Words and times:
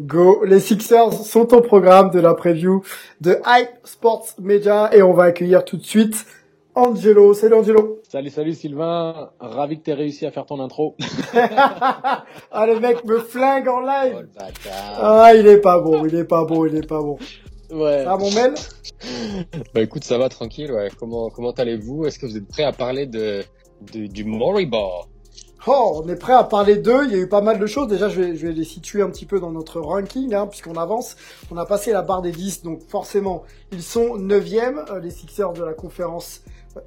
Go, 0.00 0.44
les 0.44 0.60
Sixers 0.60 1.12
sont 1.12 1.52
au 1.54 1.60
programme 1.60 2.10
de 2.10 2.20
la 2.20 2.34
preview 2.34 2.82
de 3.20 3.36
Hype 3.44 3.70
Sports 3.84 4.26
Media 4.40 4.94
et 4.94 5.02
on 5.02 5.12
va 5.12 5.24
accueillir 5.24 5.64
tout 5.64 5.76
de 5.76 5.82
suite 5.84 6.24
Angelo. 6.76 7.34
Salut 7.34 7.54
Angelo. 7.54 7.98
Salut, 8.08 8.30
salut 8.30 8.54
Sylvain, 8.54 9.30
ravi 9.40 9.78
que 9.80 9.84
t'aies 9.84 9.94
réussi 9.94 10.24
à 10.24 10.30
faire 10.30 10.46
ton 10.46 10.60
intro. 10.60 10.94
ah 11.34 12.24
le 12.66 12.78
mec 12.78 13.04
me 13.04 13.18
flingue 13.18 13.66
en 13.66 13.82
Oh, 13.82 13.86
live. 13.86 14.28
bâtard. 14.36 14.98
Ah 15.02 15.34
il 15.34 15.46
est 15.48 15.60
pas 15.60 15.80
bon, 15.80 16.06
il 16.06 16.14
est 16.14 16.24
pas 16.24 16.44
bon, 16.44 16.64
il 16.66 16.76
est 16.76 16.86
pas 16.86 17.02
bon. 17.02 17.18
Ouais. 17.72 18.04
Ah 18.06 18.16
mon 18.16 18.30
mail? 18.30 18.54
Bah 19.74 19.80
écoute, 19.80 20.04
ça 20.04 20.16
va 20.16 20.28
tranquille, 20.28 20.70
ouais. 20.70 20.88
Comment 20.98 21.28
comment 21.28 21.50
allez-vous? 21.50 22.06
Est-ce 22.06 22.20
que 22.20 22.26
vous 22.26 22.36
êtes 22.36 22.46
prêts 22.48 22.62
à 22.64 22.72
parler 22.72 23.06
de, 23.06 23.42
de 23.92 24.06
du 24.06 24.24
Moribor 24.24 25.08
Oh, 25.66 26.02
on 26.02 26.08
est 26.08 26.16
prêt 26.16 26.34
à 26.34 26.44
parler 26.44 26.76
d'eux. 26.76 27.04
Il 27.04 27.12
y 27.12 27.14
a 27.16 27.18
eu 27.18 27.28
pas 27.28 27.40
mal 27.40 27.58
de 27.58 27.66
choses. 27.66 27.88
Déjà, 27.88 28.08
je 28.08 28.20
vais, 28.20 28.52
les 28.52 28.64
situer 28.64 29.02
un 29.02 29.10
petit 29.10 29.26
peu 29.26 29.40
dans 29.40 29.50
notre 29.50 29.80
ranking, 29.80 30.32
hein, 30.34 30.46
puisqu'on 30.46 30.76
avance. 30.76 31.16
On 31.50 31.56
a 31.56 31.66
passé 31.66 31.92
la 31.92 32.02
barre 32.02 32.22
des 32.22 32.30
10, 32.30 32.62
donc 32.62 32.80
forcément, 32.88 33.44
ils 33.72 33.82
sont 33.82 34.16
9e, 34.16 34.90
euh, 34.90 35.00
les 35.00 35.10
Sixers 35.10 35.52
de 35.52 35.64
la 35.64 35.74
conférence 35.74 36.42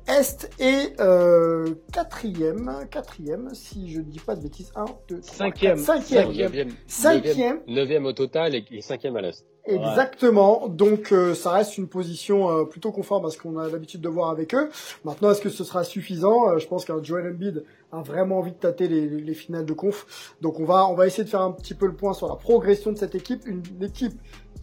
Est, 0.08 0.50
et 0.60 0.94
euh, 1.00 1.74
4e, 1.94 2.88
4e, 2.90 3.54
si 3.54 3.92
je 3.92 4.02
dis 4.02 4.20
pas 4.20 4.36
de 4.36 4.42
bêtises. 4.42 4.72
1, 4.76 4.86
2, 5.08 5.22
3, 5.22 5.36
Cinquième. 5.36 5.78
5e. 5.78 6.26
Neuvième. 6.28 6.70
Cinquième. 6.88 7.24
Neuvième- 7.36 7.60
Neuvième 7.68 8.06
au 8.06 8.14
total 8.14 8.56
et, 8.56 8.66
et 8.72 8.82
cinquième 8.82 9.16
à 9.16 9.22
l'est. 9.22 9.46
Exactement. 9.66 10.68
Donc 10.68 11.12
euh, 11.12 11.34
ça 11.36 11.52
reste 11.52 11.78
une 11.78 11.88
position 11.88 12.50
euh, 12.50 12.64
plutôt 12.66 12.92
conforme 12.92 13.26
à 13.26 13.30
ce 13.30 13.38
qu'on 13.38 13.58
a 13.58 13.68
l'habitude 13.70 14.02
de 14.02 14.10
voir 14.10 14.30
avec 14.30 14.54
eux. 14.56 14.70
Maintenant, 15.06 15.32
est-ce 15.32 15.42
que 15.42 15.50
ce 15.50 15.64
sera 15.64 15.84
suffisant? 15.84 16.50
Euh, 16.50 16.58
Je 16.58 16.68
pense 16.68 16.86
qu'un 16.86 17.02
Joel 17.04 17.28
Embiid 17.32 17.64
a 17.92 18.02
vraiment 18.02 18.40
envie 18.40 18.52
de 18.52 18.58
tâter 18.58 18.88
les, 18.88 19.08
les- 19.08 19.22
les 19.22 19.34
finales 19.34 19.66
de 19.66 19.74
conf. 19.74 20.34
Donc 20.42 20.60
on 20.60 20.66
va 20.66 20.88
on 20.88 20.96
va 20.96 21.06
essayer 21.08 21.24
de 21.24 21.30
faire 21.30 21.42
un 21.42 21.52
petit 21.52 21.74
peu 21.76 21.86
le 21.86 21.94
point 21.94 22.14
sur 22.14 22.28
la 22.28 22.36
progression 22.36 22.92
de 22.92 22.98
cette 22.98 23.14
équipe, 23.16 23.46
une, 23.46 23.62
équipe 23.84 24.14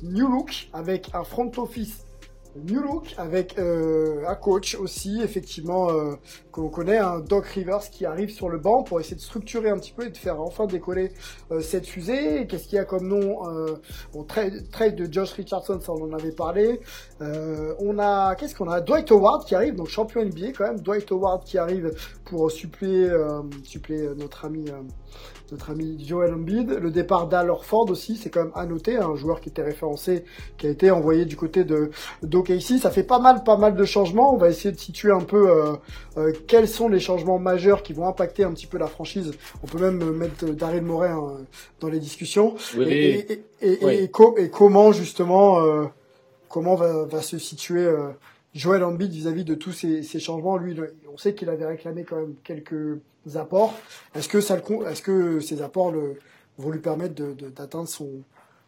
new 0.02 0.26
look 0.28 0.68
avec 0.72 1.10
un 1.14 1.24
front 1.24 1.50
office 1.58 2.04
new 2.66 2.80
look 2.80 3.14
avec 3.18 3.58
euh, 3.58 4.24
un 4.26 4.34
coach 4.34 4.74
aussi 4.74 5.20
effectivement 5.22 5.90
euh, 5.90 6.14
que 6.52 6.60
l'on 6.60 6.68
connaît, 6.68 6.98
un 6.98 7.20
Doc 7.20 7.46
Rivers 7.46 7.90
qui 7.90 8.04
arrive 8.06 8.30
sur 8.30 8.48
le 8.48 8.58
banc 8.58 8.82
pour 8.82 9.00
essayer 9.00 9.16
de 9.16 9.20
structurer 9.20 9.70
un 9.70 9.78
petit 9.78 9.92
peu 9.92 10.06
et 10.06 10.10
de 10.10 10.16
faire 10.16 10.40
enfin 10.40 10.66
décoller 10.66 11.12
euh, 11.50 11.60
cette 11.60 11.86
fusée. 11.86 12.46
Qu'est-ce 12.46 12.64
qu'il 12.64 12.76
y 12.76 12.78
a 12.78 12.84
comme 12.84 13.08
nom 13.08 13.48
euh, 13.48 13.76
Bon, 14.12 14.24
trade, 14.24 14.96
de 14.96 15.12
Josh 15.12 15.32
Richardson, 15.32 15.80
ça 15.80 15.92
on 15.92 16.02
en 16.02 16.12
avait 16.12 16.32
parlé. 16.32 16.80
Euh, 17.20 17.74
on 17.78 17.98
a, 17.98 18.34
qu'est-ce 18.34 18.54
qu'on 18.54 18.68
a? 18.68 18.80
Dwight 18.80 19.10
Howard 19.10 19.44
qui 19.44 19.54
arrive, 19.54 19.74
donc 19.74 19.88
champion 19.88 20.24
NBA 20.24 20.52
quand 20.56 20.64
même. 20.64 20.80
Dwight 20.80 21.10
Howard 21.12 21.44
qui 21.44 21.58
arrive 21.58 21.92
pour 22.24 22.50
suppléer, 22.50 23.10
euh, 23.10 23.42
suppléer 23.64 24.08
notre 24.16 24.44
ami, 24.44 24.66
notre 25.52 25.70
ami 25.70 26.02
Joel 26.06 26.34
Embiid. 26.34 26.70
Le 26.70 26.90
départ 26.90 27.26
d'Al 27.28 27.50
Horford 27.50 27.90
aussi, 27.90 28.16
c'est 28.16 28.30
quand 28.30 28.44
même 28.44 28.52
à 28.54 28.66
noter, 28.66 28.96
un 28.96 29.14
joueur 29.16 29.40
qui 29.40 29.48
était 29.48 29.62
référencé, 29.62 30.24
qui 30.56 30.66
a 30.66 30.70
été 30.70 30.90
envoyé 30.90 31.24
du 31.24 31.36
côté 31.36 31.64
de 31.64 31.90
d'OKC. 32.22 32.78
Ça 32.80 32.90
fait 32.90 33.02
pas 33.02 33.18
mal, 33.18 33.44
pas 33.44 33.56
mal 33.56 33.74
de 33.74 33.84
changements. 33.84 34.34
On 34.34 34.36
va 34.36 34.48
essayer 34.50 34.72
de 34.72 34.78
situer 34.78 35.10
un 35.12 35.20
peu 35.20 35.50
euh, 35.50 35.72
euh, 36.18 36.32
quels 36.46 36.68
sont 36.68 36.88
les 36.88 37.00
changements 37.00 37.38
majeurs 37.38 37.82
qui 37.82 37.92
vont 37.92 38.06
impacter 38.06 38.44
un 38.44 38.52
petit 38.52 38.66
peu 38.66 38.78
la 38.78 38.86
franchise. 38.88 39.32
On 39.62 39.66
peut 39.66 39.78
même 39.78 40.02
mettre 40.12 40.44
Daryl 40.46 40.82
Morey 40.82 41.08
hein, 41.08 41.38
dans 41.80 41.88
les 41.88 41.98
discussions. 42.00 42.54
Oui. 42.76 42.84
Et, 42.88 43.32
et, 43.32 43.44
et, 43.62 43.72
et- 43.72 43.78
Oui. 43.84 43.94
et 43.94 44.08
co- 44.10 44.36
et 44.36 44.50
comment 44.50 44.92
justement 44.92 45.60
euh, 45.64 45.84
comment 46.48 46.74
va, 46.74 47.04
va 47.04 47.22
se 47.22 47.38
situer 47.38 47.86
Joel 48.54 48.82
Embiid 48.84 49.10
vis-à-vis 49.12 49.44
de 49.44 49.54
tous 49.54 49.72
ces, 49.72 50.02
ces 50.02 50.18
changements 50.20 50.56
Lui, 50.56 50.76
on 51.12 51.16
sait 51.18 51.34
qu'il 51.34 51.48
avait 51.48 51.66
réclamé 51.66 52.04
quand 52.04 52.16
même 52.16 52.34
quelques 52.44 52.98
apports. 53.36 53.74
Est-ce 54.14 54.28
que 54.28 54.40
ça 54.40 54.56
le 54.56 54.88
est-ce 54.90 55.02
que 55.02 55.40
ces 55.40 55.60
apports 55.62 55.92
le, 55.92 56.18
vont 56.56 56.70
lui 56.70 56.80
permettre 56.80 57.14
de- 57.14 57.32
de- 57.34 57.48
d'atteindre 57.50 57.88
son 57.88 58.08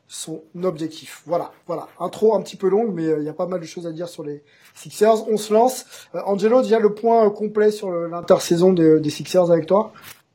son 0.06 0.42
objectif? 0.64 1.22
Voilà, 1.24 1.52
voilà. 1.66 1.86
Intro 2.00 2.34
un 2.34 2.42
petit 2.42 2.56
peu 2.56 2.68
longue, 2.68 2.92
mais 2.92 3.06
euh, 3.06 3.18
il 3.20 3.24
y 3.24 3.28
a 3.28 3.32
pas 3.32 3.46
mal 3.46 3.60
de 3.60 3.64
choses 3.64 3.86
à 3.86 3.92
dire 3.92 4.08
sur 4.08 4.24
les 4.24 4.42
Sixers. 4.74 5.28
On 5.30 5.36
se 5.36 5.52
lance. 5.54 5.86
Euh, 6.14 6.20
Angelo, 6.26 6.62
déjà 6.62 6.78
le 6.80 6.92
point 6.94 7.26
euh, 7.26 7.30
complet 7.30 7.70
sur 7.70 7.90
le- 7.90 8.08
l'intersaison 8.08 8.72
des, 8.72 9.00
des 9.00 9.10
Sixers 9.10 9.50
avec 9.50 9.66
toi? 9.66 9.92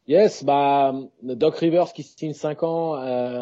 Yes, 0.08 0.44
bah 0.44 0.94
Doc 1.24 1.58
Rivers 1.58 1.92
qui 1.94 2.04
signe 2.04 2.34
5 2.34 2.64
ans 2.64 2.96
euh, 2.96 3.42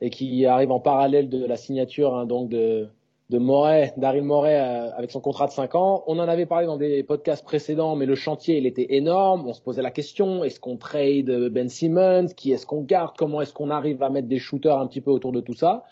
et 0.00 0.10
qui 0.10 0.44
arrive 0.46 0.70
en 0.70 0.78
parallèle 0.80 1.28
de 1.30 1.44
la 1.44 1.56
signature 1.56 2.14
hein, 2.14 2.26
donc 2.26 2.48
de 2.50 2.86
de 3.32 3.38
Moret, 3.38 3.94
Daryl 3.96 4.22
Moret 4.22 4.60
euh, 4.60 4.90
avec 4.94 5.10
son 5.10 5.20
contrat 5.20 5.46
de 5.46 5.52
5 5.52 5.74
ans. 5.74 6.04
On 6.06 6.18
en 6.18 6.28
avait 6.28 6.44
parlé 6.44 6.66
dans 6.66 6.76
des 6.76 7.02
podcasts 7.02 7.44
précédents, 7.44 7.96
mais 7.96 8.04
le 8.04 8.14
chantier 8.14 8.58
il 8.58 8.66
était 8.66 8.94
énorme. 8.94 9.48
On 9.48 9.54
se 9.54 9.62
posait 9.62 9.80
la 9.80 9.90
question 9.90 10.44
est-ce 10.44 10.60
qu'on 10.60 10.76
trade 10.76 11.30
Ben 11.50 11.68
Simmons? 11.70 12.26
Qui 12.36 12.52
est-ce 12.52 12.66
qu'on 12.66 12.82
garde? 12.82 13.14
Comment 13.16 13.40
est-ce 13.40 13.54
qu'on 13.54 13.70
arrive 13.70 14.02
à 14.02 14.10
mettre 14.10 14.28
des 14.28 14.38
shooters 14.38 14.78
un 14.78 14.86
petit 14.86 15.00
peu 15.00 15.10
autour 15.10 15.32
de 15.32 15.40
tout 15.40 15.54
ça? 15.54 15.84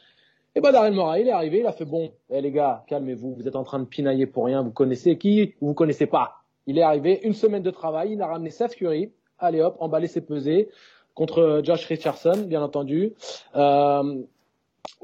Et 0.55 0.61
ben 0.61 0.71
Daryl 0.71 0.93
Moret, 0.93 1.23
il 1.23 1.29
est 1.29 1.33
arrivé, 1.33 1.61
il 1.61 1.67
a 1.67 1.73
fait 1.73 1.85
bon, 1.85 2.11
eh 2.29 2.41
les 2.41 2.51
gars, 2.51 2.85
calmez-vous, 2.89 3.35
vous 3.35 3.49
êtes 3.49 3.57
en 3.57 3.65
train 3.65 3.79
de 3.79 3.85
pinailler 3.85 4.27
pour 4.27 4.45
rien. 4.45 4.63
Vous 4.63 4.73
connaissez 4.73 5.17
qui? 5.17 5.55
Vous 5.61 5.75
connaissez 5.75 6.07
pas. 6.07 6.43
Il 6.67 6.77
est 6.77 6.83
arrivé, 6.83 7.21
une 7.23 7.33
semaine 7.33 7.63
de 7.63 7.71
travail, 7.71 8.13
il 8.13 8.21
a 8.21 8.27
ramené 8.27 8.51
Seth 8.51 8.75
Curry. 8.75 9.13
Allez 9.39 9.63
hop, 9.63 9.77
emballer 9.81 10.09
ses 10.09 10.21
pesées 10.21 10.69
contre 11.15 11.63
Josh 11.65 11.87
Richardson, 11.87 12.45
bien 12.47 12.63
entendu. 12.63 13.15
Euh, 13.57 14.23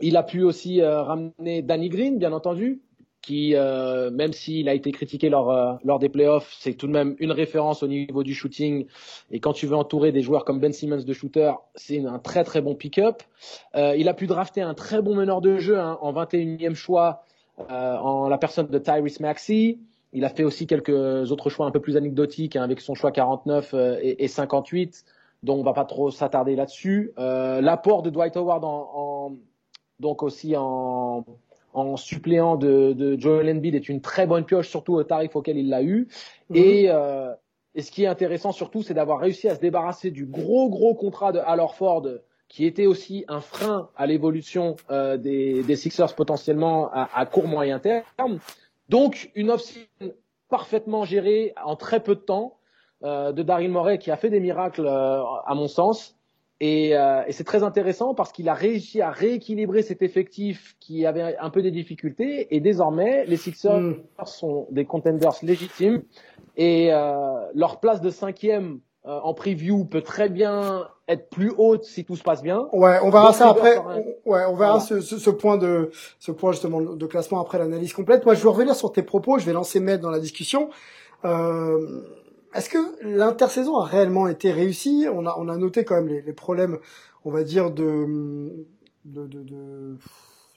il 0.01 0.17
a 0.17 0.23
pu 0.23 0.43
aussi 0.43 0.81
euh, 0.81 1.03
ramener 1.03 1.63
Danny 1.63 1.89
Green, 1.89 2.19
bien 2.19 2.33
entendu, 2.33 2.81
qui, 3.23 3.55
euh, 3.55 4.11
même 4.11 4.33
s'il 4.33 4.69
a 4.69 4.75
été 4.75 4.93
critiqué 4.93 5.29
lors, 5.29 5.51
euh, 5.51 5.73
lors 5.85 5.99
des 5.99 6.09
playoffs, 6.09 6.55
c'est 6.61 6.75
tout 6.75 6.87
de 6.87 6.93
même 6.93 7.17
une 7.19 7.33
référence 7.33 7.83
au 7.83 7.89
niveau 7.89 8.23
du 8.23 8.35
shooting. 8.35 8.87
Et 9.31 9.41
quand 9.41 9.53
tu 9.53 9.67
veux 9.67 9.75
entourer 9.77 10.13
des 10.13 10.23
joueurs 10.23 10.45
comme 10.45 10.61
Ben 10.61 10.73
Simmons 10.73 11.03
de 11.03 11.13
shooter, 11.13 11.53
c'est 11.75 12.05
un 12.05 12.19
très 12.19 12.45
très 12.45 12.61
bon 12.61 12.75
pick-up. 12.75 13.23
Il 13.75 14.09
a 14.09 14.15
pu 14.15 14.27
drafter 14.27 14.61
un 14.63 14.75
très 14.75 15.03
bon 15.03 15.15
meneur 15.17 15.41
de 15.41 15.57
jeu 15.59 15.79
hein, 15.79 15.99
en 16.01 16.13
21e 16.13 16.75
choix 16.75 17.25
en 17.59 18.29
la 18.29 18.39
personne 18.39 18.69
de 18.69 18.79
Tyrese 18.79 19.19
Maxey. 19.21 19.79
Il 20.13 20.25
a 20.25 20.29
fait 20.29 20.45
aussi 20.45 20.67
quelques 20.69 21.31
autres 21.33 21.51
choix 21.51 21.67
un 21.67 21.71
peu 21.73 21.81
plus 21.81 21.97
anecdotiques 21.97 22.55
hein, 22.55 22.63
avec 22.63 22.81
son 22.81 22.95
choix 22.95 23.11
49 23.11 23.75
euh, 23.75 23.99
et, 24.01 24.25
et 24.25 24.29
58, 24.29 25.05
donc 25.43 25.59
on 25.59 25.63
va 25.65 25.73
pas 25.73 25.85
trop 25.85 26.11
s'attarder 26.13 26.55
là-dessus. 26.55 27.13
L'apport 27.17 28.03
de 28.03 28.11
Dwight 28.11 28.37
Howard 28.37 28.65
en- 28.65 29.33
donc 30.01 30.23
aussi 30.23 30.55
en, 30.57 31.25
en 31.73 31.97
suppléant 31.97 32.57
de, 32.57 32.93
de 32.93 33.19
Joel 33.21 33.49
Embiid 33.51 33.75
est 33.75 33.89
une 33.89 34.01
très 34.01 34.27
bonne 34.27 34.45
pioche, 34.45 34.69
surtout 34.69 34.95
au 34.95 35.05
tarif 35.05 35.37
auquel 35.37 35.57
il 35.57 35.69
l'a 35.69 35.83
eu. 35.83 36.09
Et, 36.55 36.87
euh, 36.91 37.33
et 37.75 37.83
ce 37.83 37.91
qui 37.91 38.05
est 38.05 38.07
intéressant 38.07 38.53
surtout, 38.53 38.83
c'est 38.83 38.95
d'avoir 38.95 39.21
réussi 39.21 39.49
à 39.49 39.55
se 39.55 39.61
débarrasser 39.61 40.11
du 40.11 40.27
gros 40.27 40.69
gros 40.69 40.95
contrat 40.95 41.33
de 41.33 41.39
Al 41.39 41.61
Horford, 41.61 42.07
qui 42.49 42.65
était 42.65 42.87
aussi 42.87 43.25
un 43.29 43.41
frein 43.41 43.91
à 43.97 44.07
l'évolution 44.07 44.77
euh, 44.91 45.17
des, 45.17 45.63
des 45.63 45.77
Sixers 45.77 46.15
potentiellement 46.15 46.91
à, 46.93 47.09
à 47.15 47.27
court 47.27 47.49
moyen 47.49 47.79
terme. 47.81 48.39
Donc 48.89 49.31
une 49.35 49.51
off-season 49.51 50.13
parfaitement 50.49 51.05
gérée 51.05 51.53
en 51.65 51.75
très 51.75 52.01
peu 52.01 52.15
de 52.15 52.21
temps 52.21 52.57
euh, 53.03 53.33
de 53.33 53.43
Daryl 53.43 53.71
Morey 53.71 53.99
qui 53.99 54.11
a 54.13 54.17
fait 54.17 54.31
des 54.31 54.41
miracles 54.41 54.87
euh, 54.87 55.23
à 55.45 55.55
mon 55.55 55.67
sens. 55.67 56.16
Et, 56.61 56.97
euh, 56.97 57.23
et 57.27 57.33
c'est 57.33 57.45
très 57.45 57.63
intéressant 57.63 58.15
parce 58.15 58.33
qu'il 58.33 58.49
a 58.49 58.55
réussi 58.55 59.03
à 59.03 59.11
rééquilibrer 59.11 59.83
cet 59.83 60.01
effectif 60.01 60.75
qui 60.81 61.05
avait 61.05 61.37
un 61.39 61.51
peu 61.51 61.61
des 61.61 61.71
difficultés. 61.71 62.55
Et 62.57 62.61
désormais, 62.61 63.27
les 63.27 63.37
Sixers 63.37 63.81
Mm. 63.81 63.95
sont 64.25 64.67
des 64.71 64.87
contenders 64.87 65.35
légitimes. 65.43 66.03
Et 66.57 66.89
euh, 66.95 67.15
leur 67.55 67.79
place 67.81 68.01
de 68.01 68.09
cinquième 68.09 68.81
euh, 69.07 69.21
en 69.23 69.35
preview 69.35 69.85
peut 69.85 70.01
très 70.01 70.29
bien 70.31 70.89
être 71.07 71.29
plus 71.29 71.53
haute 71.59 71.85
si 71.85 72.05
tout 72.05 72.17
se 72.17 72.23
passe 72.25 72.43
bien. 72.43 72.67
Ouais, 72.73 72.99
on 73.05 73.11
verra 73.11 73.27
Donc, 73.27 73.35
ça 73.37 73.51
après. 73.51 73.77
un- 73.77 73.99
Ouais, 74.25 74.45
on 74.49 74.57
verra 74.57 74.79
Voilà. 74.79 74.81
ce, 74.81 75.01
ce, 75.01 75.19
ce 75.19 75.31
point 75.31 75.59
de 75.59 75.91
ce 76.19 76.33
point 76.33 76.51
justement 76.53 76.81
de 76.81 77.07
classement 77.07 77.41
après 77.41 77.59
l'analyse 77.59 77.93
complète. 77.93 78.25
Moi, 78.25 78.35
je 78.35 78.43
veux 78.43 78.49
revenir 78.49 78.75
sur 78.75 78.91
tes 78.93 79.03
propos. 79.03 79.39
Je 79.39 79.45
vais 79.47 79.53
lancer 79.53 79.79
Med 79.79 80.01
dans 80.01 80.11
la 80.11 80.19
discussion. 80.19 80.71
Euh, 81.25 82.03
est-ce 82.57 82.69
que 82.69 82.79
l'intersaison 83.03 83.79
a 83.79 83.85
réellement 83.85 84.29
été 84.29 84.53
réussie? 84.53 85.07
On 85.13 85.27
a, 85.27 85.35
on 85.39 85.49
a 85.49 85.57
noté 85.57 85.85
quand 85.85 85.97
même 85.97 86.09
les, 86.09 86.33
problèmes, 86.33 86.79
on 87.25 87.31
va 87.31 87.43
dire, 87.45 87.71
de 87.71 88.67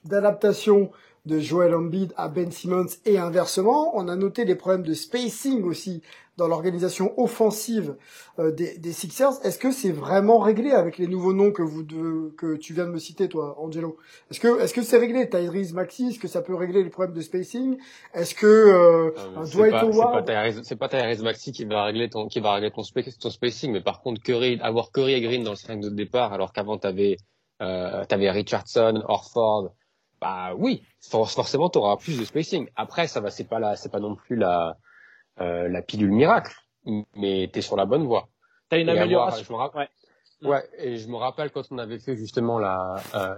d'adaptation 0.05 0.91
de 1.25 1.39
Joel 1.39 1.75
Embiid 1.75 2.13
à 2.17 2.29
Ben 2.29 2.51
Simmons 2.51 2.87
et 3.05 3.17
inversement. 3.17 3.95
On 3.97 4.07
a 4.07 4.15
noté 4.15 4.45
les 4.45 4.55
problèmes 4.55 4.83
de 4.83 4.93
spacing 4.93 5.63
aussi 5.63 6.01
dans 6.39 6.47
l'organisation 6.47 7.13
offensive 7.17 7.95
euh, 8.39 8.51
des, 8.51 8.77
des, 8.77 8.93
Sixers. 8.93 9.33
Est-ce 9.43 9.59
que 9.59 9.71
c'est 9.71 9.91
vraiment 9.91 10.39
réglé 10.39 10.71
avec 10.71 10.97
les 10.97 11.07
nouveaux 11.07 11.33
noms 11.33 11.51
que 11.51 11.61
vous 11.61 11.83
de, 11.83 12.33
que 12.37 12.55
tu 12.55 12.73
viens 12.73 12.85
de 12.85 12.91
me 12.91 12.97
citer, 12.97 13.27
toi, 13.27 13.55
Angelo? 13.59 13.97
Est-ce 14.31 14.39
que 14.39 14.61
est-ce 14.61 14.73
que 14.73 14.81
c'est 14.81 14.97
réglé? 14.97 15.29
Tyrese 15.29 15.73
Maxi 15.73 16.07
Est-ce 16.07 16.19
que 16.19 16.27
ça 16.27 16.41
peut 16.41 16.55
régler 16.55 16.83
les 16.83 16.89
problèmes 16.89 17.15
de 17.15 17.21
spacing? 17.21 17.77
Est-ce 18.13 18.33
que 18.33 18.47
euh, 18.47 19.11
un 19.35 19.43
Dwight 19.43 19.73
Howard? 19.73 20.25
C'est 20.63 20.77
pas 20.77 20.89
Tyrese 20.89 21.21
Maxi 21.21 21.51
qui 21.51 21.65
va 21.65 21.83
régler 21.83 22.09
ton 22.09 22.27
qui 22.27 22.39
va 22.39 22.53
régler 22.53 22.71
ton, 22.71 22.81
ton 22.83 23.29
spacing, 23.29 23.71
mais 23.71 23.81
par 23.81 24.01
contre 24.01 24.21
Curry, 24.21 24.59
avoir 24.61 24.91
Curry 24.91 25.13
et 25.13 25.21
Green 25.21 25.43
dans 25.43 25.51
le 25.51 25.57
5 25.57 25.81
de 25.81 25.89
départ, 25.89 26.33
alors 26.33 26.53
qu'avant 26.53 26.77
t'avais 26.77 27.17
euh, 27.61 28.05
t'avais 28.05 28.31
Richardson, 28.31 29.03
Orford 29.07 29.71
bah 30.21 30.53
oui, 30.57 30.83
forcément, 30.99 31.69
tu 31.69 31.77
auras 31.77 31.95
plus 31.95 32.19
de 32.19 32.25
spacing. 32.25 32.67
Après, 32.75 33.07
ça 33.07 33.21
va, 33.21 33.29
c'est 33.29 33.45
pas 33.45 33.59
la, 33.59 33.77
c'est 33.77 33.87
pas 33.87 34.01
non 34.01 34.15
plus 34.15 34.35
la, 34.35 34.67
euh, 34.69 34.73
la 35.39 35.81
pilule 35.81 36.11
miracle, 36.11 36.53
mais 37.15 37.49
tu 37.51 37.59
es 37.59 37.61
sur 37.61 37.75
la 37.75 37.85
bonne 37.85 38.05
voie. 38.05 38.29
T'as 38.69 38.79
une 38.79 38.89
amélioration. 38.89 39.43
je 39.43 39.51
me 39.51 39.57
rappelle, 39.57 39.89
ouais. 40.43 40.63
et 40.77 40.97
je 40.97 41.07
me 41.07 41.15
rappelle 41.15 41.51
quand 41.51 41.63
on 41.71 41.77
avait 41.79 41.99
fait 41.99 42.15
justement 42.15 42.59
la, 42.59 42.95
euh, 43.15 43.35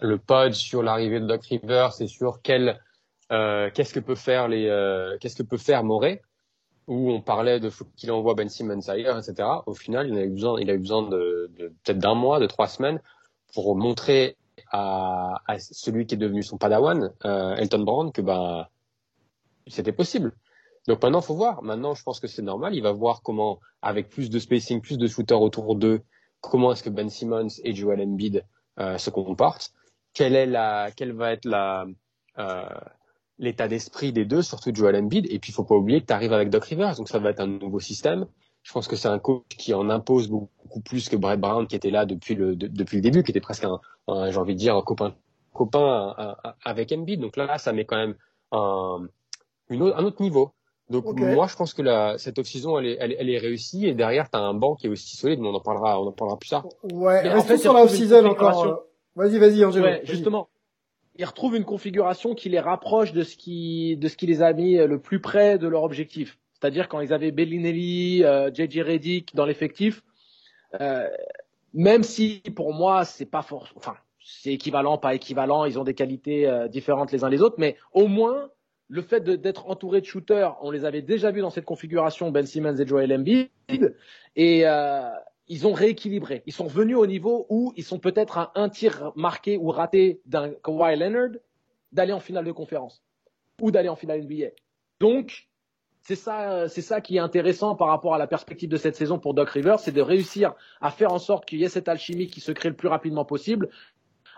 le 0.00 0.18
pod 0.18 0.52
sur 0.52 0.82
l'arrivée 0.82 1.20
de 1.20 1.26
Doc 1.26 1.44
Rivers 1.46 2.00
et 2.00 2.06
sur 2.06 2.40
quel, 2.42 2.78
euh, 3.32 3.70
qu'est-ce 3.72 3.94
que 3.94 4.00
peut 4.00 4.14
faire 4.14 4.48
les, 4.48 4.68
euh, 4.68 5.16
qu'est-ce 5.18 5.36
que 5.36 5.42
peut 5.42 5.56
faire 5.56 5.82
Morey, 5.82 6.22
où 6.86 7.10
on 7.10 7.22
parlait 7.22 7.58
de 7.58 7.70
qu'il 7.96 8.12
envoie 8.12 8.34
Ben 8.34 8.48
Simmons 8.48 8.88
ailleurs, 8.88 9.18
etc. 9.18 9.48
Au 9.66 9.74
final, 9.74 10.08
il 10.08 10.18
a 10.18 10.24
eu 10.24 10.30
besoin, 10.30 10.60
il 10.60 10.70
a 10.70 10.74
eu 10.74 10.78
besoin 10.78 11.02
de, 11.08 11.50
de 11.58 11.68
peut-être 11.68 11.98
d'un 11.98 12.14
mois, 12.14 12.38
de 12.38 12.46
trois 12.46 12.68
semaines 12.68 13.00
pour 13.54 13.74
montrer 13.76 14.36
à, 14.72 15.40
à, 15.46 15.58
celui 15.58 16.06
qui 16.06 16.16
est 16.16 16.18
devenu 16.18 16.42
son 16.42 16.58
padawan, 16.58 17.12
euh, 17.24 17.56
Elton 17.56 17.82
Brand, 17.82 18.12
que 18.12 18.20
bah 18.20 18.68
c'était 19.66 19.92
possible. 19.92 20.32
Donc 20.88 21.02
maintenant, 21.02 21.20
faut 21.20 21.34
voir. 21.34 21.62
Maintenant, 21.62 21.94
je 21.94 22.02
pense 22.02 22.20
que 22.20 22.28
c'est 22.28 22.42
normal. 22.42 22.74
Il 22.74 22.82
va 22.82 22.92
voir 22.92 23.22
comment, 23.22 23.60
avec 23.82 24.08
plus 24.08 24.30
de 24.30 24.38
spacing, 24.38 24.80
plus 24.80 24.98
de 24.98 25.06
shooters 25.06 25.40
autour 25.40 25.74
d'eux, 25.76 26.02
comment 26.40 26.72
est-ce 26.72 26.82
que 26.82 26.90
Ben 26.90 27.08
Simmons 27.08 27.48
et 27.64 27.74
Joel 27.74 28.00
Embiid 28.00 28.44
euh, 28.78 28.98
se 28.98 29.10
comportent. 29.10 29.72
Quelle 30.12 30.36
est 30.36 30.46
la, 30.46 30.90
quelle 30.92 31.12
va 31.12 31.32
être 31.32 31.44
la, 31.44 31.86
euh, 32.38 32.68
l'état 33.38 33.68
d'esprit 33.68 34.12
des 34.12 34.24
deux, 34.24 34.42
surtout 34.42 34.74
Joel 34.74 34.96
Embiid. 34.96 35.26
Et 35.30 35.38
puis, 35.38 35.50
il 35.50 35.54
faut 35.54 35.64
pas 35.64 35.74
oublier 35.74 36.00
que 36.00 36.06
tu 36.06 36.12
arrives 36.12 36.32
avec 36.32 36.50
Doc 36.50 36.64
Rivers, 36.64 36.96
donc 36.96 37.08
ça 37.08 37.18
va 37.18 37.30
être 37.30 37.40
un 37.40 37.46
nouveau 37.46 37.80
système. 37.80 38.26
Je 38.62 38.72
pense 38.72 38.88
que 38.88 38.96
c'est 38.96 39.08
un 39.08 39.18
coach 39.18 39.44
qui 39.48 39.74
en 39.74 39.90
impose 39.90 40.28
beaucoup 40.28 40.80
plus 40.80 41.08
que 41.08 41.16
Brett 41.16 41.38
Brown, 41.38 41.66
qui 41.66 41.76
était 41.76 41.90
là 41.90 42.04
depuis 42.04 42.34
le 42.34 42.56
depuis 42.56 42.96
le 42.96 43.00
début, 43.00 43.22
qui 43.22 43.30
était 43.30 43.40
presque 43.40 43.64
un, 43.64 44.30
j'ai 44.30 44.38
envie 44.38 44.54
de 44.54 44.58
dire, 44.58 44.76
un 44.76 44.82
copain 44.82 45.14
copain 45.52 46.44
avec 46.64 46.92
Embiid. 46.92 47.20
Donc 47.20 47.36
là, 47.36 47.58
ça 47.58 47.72
met 47.72 47.84
quand 47.84 47.96
même 47.96 48.16
un, 48.52 49.06
une 49.68 49.82
autre, 49.82 49.96
un 49.96 50.04
autre 50.04 50.20
niveau. 50.20 50.52
Donc 50.88 51.18
moi, 51.18 51.46
je 51.48 51.56
pense 51.56 51.74
que 51.74 51.82
la, 51.82 52.16
cette 52.18 52.38
off-saison, 52.38 52.78
elle 52.78 52.86
est, 52.86 52.96
elle, 53.00 53.16
elle, 53.18 53.28
est 53.28 53.38
réussie. 53.38 53.86
Et 53.86 53.94
derrière, 53.94 54.30
tu 54.30 54.38
as 54.38 54.40
un 54.40 54.54
banc 54.54 54.76
qui 54.76 54.86
est 54.86 54.90
aussi 54.90 55.16
solide, 55.16 55.40
mais 55.40 55.48
on 55.48 55.54
en 55.54 55.60
parlera, 55.60 56.00
on 56.00 56.06
en 56.06 56.12
parlera 56.12 56.38
plus 56.38 56.50
tard. 56.50 56.66
Ouais, 56.92 57.22
mais 57.24 57.34
en 57.34 57.42
fait, 57.42 57.58
sur 57.58 57.72
la 57.72 57.82
off-season 57.82 58.24
encore. 58.24 58.84
Vas-y, 59.16 59.38
vas-y, 59.38 59.64
Angelo. 59.64 59.84
Ouais, 59.84 60.02
justement, 60.04 60.48
ils 61.16 61.24
retrouvent 61.24 61.56
une 61.56 61.64
configuration 61.64 62.34
qui 62.34 62.48
les 62.50 62.60
rapproche 62.60 63.12
de 63.12 63.22
ce 63.22 63.36
qui, 63.36 63.96
de 63.96 64.08
ce 64.08 64.16
qui 64.16 64.26
les 64.26 64.42
a 64.42 64.52
mis 64.52 64.76
le 64.76 65.00
plus 65.00 65.20
près 65.20 65.58
de 65.58 65.66
leur 65.66 65.82
objectif. 65.82 66.38
C'est-à-dire 66.58 66.88
quand 66.88 67.00
ils 67.00 67.12
avaient 67.12 67.32
Bellinelli, 67.32 68.24
euh, 68.24 68.50
JJ 68.52 68.80
Redick 68.80 69.34
dans 69.34 69.44
l'effectif, 69.44 70.02
euh, 70.80 71.08
même 71.74 72.02
si 72.02 72.42
pour 72.54 72.72
moi 72.72 73.04
c'est 73.04 73.26
pas 73.26 73.42
fort, 73.42 73.68
enfin 73.76 73.94
c'est 74.24 74.52
équivalent, 74.52 74.98
pas 74.98 75.14
équivalent, 75.14 75.64
ils 75.64 75.78
ont 75.78 75.84
des 75.84 75.94
qualités 75.94 76.46
euh, 76.46 76.66
différentes 76.68 77.12
les 77.12 77.24
uns 77.24 77.28
les 77.28 77.42
autres, 77.42 77.56
mais 77.58 77.76
au 77.92 78.08
moins 78.08 78.48
le 78.88 79.02
fait 79.02 79.20
d'être 79.20 79.68
entouré 79.68 80.00
de 80.00 80.06
shooters, 80.06 80.56
on 80.62 80.70
les 80.70 80.84
avait 80.84 81.02
déjà 81.02 81.30
vus 81.30 81.40
dans 81.40 81.50
cette 81.50 81.64
configuration, 81.64 82.30
Ben 82.30 82.46
Simmons 82.46 82.76
et 82.76 82.86
Joel 82.86 83.12
Embiid, 83.12 83.48
et 84.36 84.66
euh, 84.66 85.10
ils 85.48 85.66
ont 85.66 85.72
rééquilibré. 85.72 86.42
Ils 86.46 86.52
sont 86.52 86.66
venus 86.66 86.96
au 86.96 87.06
niveau 87.06 87.46
où 87.48 87.72
ils 87.76 87.84
sont 87.84 87.98
peut-être 87.98 88.38
à 88.38 88.52
un 88.54 88.68
tir 88.68 89.12
marqué 89.16 89.56
ou 89.56 89.70
raté 89.70 90.20
d'un 90.26 90.50
Kawhi 90.50 90.96
Leonard 90.96 91.30
d'aller 91.92 92.12
en 92.12 92.20
finale 92.20 92.44
de 92.44 92.52
conférence 92.52 93.02
ou 93.60 93.70
d'aller 93.70 93.88
en 93.88 93.96
finale 93.96 94.22
NBA. 94.22 94.50
Donc, 95.00 95.48
c'est 96.02 96.14
ça, 96.14 96.68
c'est 96.68 96.82
ça 96.82 97.00
qui 97.00 97.16
est 97.16 97.20
intéressant 97.20 97.74
par 97.74 97.88
rapport 97.88 98.14
à 98.14 98.18
la 98.18 98.28
perspective 98.28 98.68
de 98.68 98.76
cette 98.76 98.94
saison 98.94 99.18
pour 99.18 99.34
Doc 99.34 99.50
Rivers, 99.50 99.80
c'est 99.80 99.92
de 99.92 100.00
réussir 100.00 100.54
à 100.80 100.92
faire 100.92 101.12
en 101.12 101.18
sorte 101.18 101.46
qu'il 101.46 101.58
y 101.58 101.64
ait 101.64 101.68
cette 101.68 101.88
alchimie 101.88 102.28
qui 102.28 102.40
se 102.40 102.52
crée 102.52 102.68
le 102.68 102.76
plus 102.76 102.86
rapidement 102.86 103.24
possible, 103.24 103.70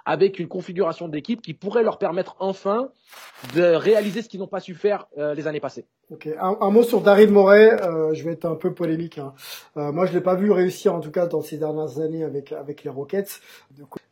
avec 0.09 0.39
une 0.39 0.49
configuration 0.49 1.07
d'équipe 1.07 1.43
qui 1.43 1.53
pourrait 1.53 1.83
leur 1.83 1.99
permettre 1.99 2.35
enfin 2.39 2.89
de 3.55 3.63
réaliser 3.63 4.23
ce 4.23 4.29
qu'ils 4.31 4.41
n'ont 4.41 4.47
pas 4.47 4.61
su 4.61 4.75
faire 4.75 5.07
euh, 5.19 5.35
les 5.35 5.47
années 5.47 5.61
passées. 5.61 5.85
Ok, 6.11 6.27
un, 6.41 6.71
mot 6.71 6.83
sur 6.83 7.03
Daryl 7.03 7.31
Morey. 7.31 7.71
Euh, 7.83 8.15
je 8.15 8.25
vais 8.25 8.33
être 8.33 8.47
un 8.47 8.55
peu 8.55 8.73
polémique. 8.73 9.19
Hein. 9.19 9.35
Euh, 9.77 9.93
moi, 9.93 10.07
je 10.07 10.15
l'ai 10.15 10.23
pas 10.23 10.35
vu 10.35 10.51
réussir 10.51 10.95
en 10.95 11.01
tout 11.01 11.11
cas 11.11 11.27
dans 11.27 11.43
ces 11.43 11.59
dernières 11.59 12.01
années 12.01 12.25
avec 12.25 12.53
avec 12.53 12.85
les 12.85 12.91
Rockets. 12.91 13.41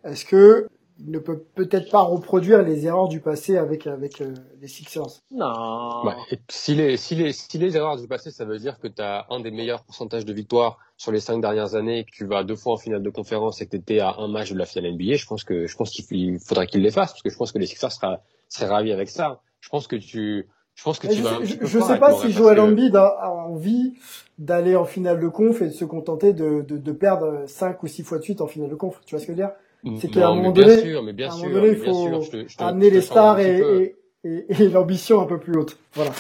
Est-ce 0.05 0.27
que 0.27 0.69
il 0.99 1.11
ne 1.11 1.19
peut 1.19 1.45
peut-être 1.55 1.91
pas 1.91 2.01
reproduire 2.01 2.63
les 2.63 2.87
erreurs 2.87 3.09
du 3.09 3.21
passé 3.21 3.57
avec 3.57 3.87
avec 3.87 4.21
euh, 4.21 4.33
les 4.61 4.69
Sixers. 4.69 5.23
Non. 5.31 6.05
Ouais, 6.05 6.15
si 6.49 6.75
les 6.75 6.97
si 6.97 7.15
les 7.15 7.33
si 7.33 7.59
les 7.59 7.77
erreurs 7.77 7.97
du 8.01 8.09
passé, 8.09 8.31
ça 8.31 8.45
veut 8.45 8.59
dire 8.59 8.79
que 8.79 8.89
tu 8.89 9.03
as 9.03 9.27
un 9.31 9.41
des 9.41 9.51
meilleurs 9.51 9.83
pourcentages 9.85 10.25
de 10.25 10.33
victoires 10.33 10.79
sur 10.97 11.13
les 11.13 11.21
cinq 11.21 11.41
dernières 11.41 11.75
années, 11.75 12.05
que 12.05 12.11
tu 12.11 12.25
vas 12.25 12.45
deux 12.45 12.57
fois 12.57 12.75
en 12.75 12.77
finale 12.79 13.03
de 13.03 13.11
conférence 13.11 13.61
et 13.61 13.67
que 13.67 13.71
tu 13.71 13.77
étais 13.77 14.01
à 14.01 14.15
un 14.19 14.29
match 14.29 14.53
de 14.53 14.59
la 14.59 14.65
finale 14.65 14.95
NBA, 14.95 15.17
je 15.17 15.27
pense 15.27 15.45
que 15.45 15.67
je 15.67 15.77
pense 15.77 15.91
qu'il 15.91 16.39
faudrait 16.41 16.67
qu'il 16.67 16.83
les 16.83 16.91
fasse 16.91 17.13
parce 17.13 17.23
que 17.23 17.31
je 17.31 17.37
pense 17.37 17.53
que 17.53 17.59
les 17.59 17.67
Sixers 17.67 17.93
seraient 17.93 18.19
seraient 18.49 18.71
ravis 18.71 18.93
avec 18.93 19.11
ça. 19.11 19.41
Je 19.61 19.69
pense 19.69 19.87
que 19.87 19.97
tu 19.97 20.49
je 20.75 20.83
pense 20.83 20.99
que 20.99 21.09
tu 21.09 21.15
je 21.15 21.23
vas. 21.23 21.39
Sais, 21.45 21.59
je, 21.61 21.79
sais 21.79 21.99
pas 21.99 22.13
si 22.15 22.33
Joel 22.33 22.61
Embiid 22.61 22.95
a, 22.97 23.31
envie 23.31 23.95
d'aller 24.39 24.77
en 24.77 24.85
finale 24.85 25.21
de 25.21 25.29
conf 25.29 25.63
et 25.63 25.67
de 25.67 25.73
se 25.73 25.87
contenter 25.87 26.35
de, 26.35 26.61
de, 26.61 26.77
de 26.77 26.93
perdre 26.93 27.45
cinq 27.47 27.83
ou 27.83 27.87
six 27.87 28.03
fois 28.03 28.19
de 28.19 28.23
suite 28.23 28.43
en 28.43 28.47
finale 28.47 28.69
de 28.69 28.75
conf. 28.75 29.01
Tu 29.07 29.15
vois 29.15 29.21
ce 29.21 29.27
que 29.27 29.33
je 29.33 29.39
veux 29.39 29.43
dire? 29.43 29.53
C'est 30.01 30.09
qu'à 30.09 30.29
un 30.29 30.35
moment 30.35 30.53
donné, 30.53 30.79
sûr, 30.79 31.03
mais 31.03 31.13
bien 31.13 31.31
sûr, 31.31 31.67
il 31.67 31.77
faut 31.77 32.21
amener 32.59 32.91
les 32.91 33.01
stars 33.01 33.41
et, 33.41 33.95
et, 34.25 34.47
et, 34.49 34.69
l'ambition 34.69 35.21
un 35.21 35.27
peu 35.27 35.39
plus 35.39 35.57
haute. 35.57 35.79
Voilà. 35.95 36.13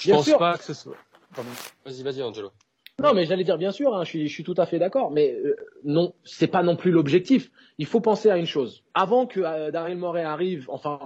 Je 0.00 0.10
pense 0.10 0.30
pas 0.32 0.58
que 0.58 0.64
ce 0.64 0.74
soit. 0.74 0.96
Vas-y, 1.84 2.02
vas-y, 2.02 2.22
Angelo. 2.22 2.50
Non, 3.02 3.12
mais 3.12 3.24
j'allais 3.24 3.44
dire 3.44 3.58
bien 3.58 3.72
sûr, 3.72 3.94
hein, 3.94 4.04
je, 4.04 4.10
suis, 4.10 4.28
je 4.28 4.32
suis 4.32 4.44
tout 4.44 4.54
à 4.56 4.66
fait 4.66 4.78
d'accord, 4.78 5.10
mais 5.10 5.34
euh, 5.44 5.56
non, 5.84 6.14
c'est 6.22 6.46
pas 6.46 6.62
non 6.62 6.76
plus 6.76 6.92
l'objectif. 6.92 7.50
Il 7.78 7.86
faut 7.86 8.00
penser 8.00 8.30
à 8.30 8.36
une 8.36 8.46
chose. 8.46 8.84
Avant 8.94 9.26
que 9.26 9.40
euh, 9.40 9.72
Daryl 9.72 9.98
Morey 9.98 10.22
arrive, 10.22 10.66
enfin, 10.68 11.00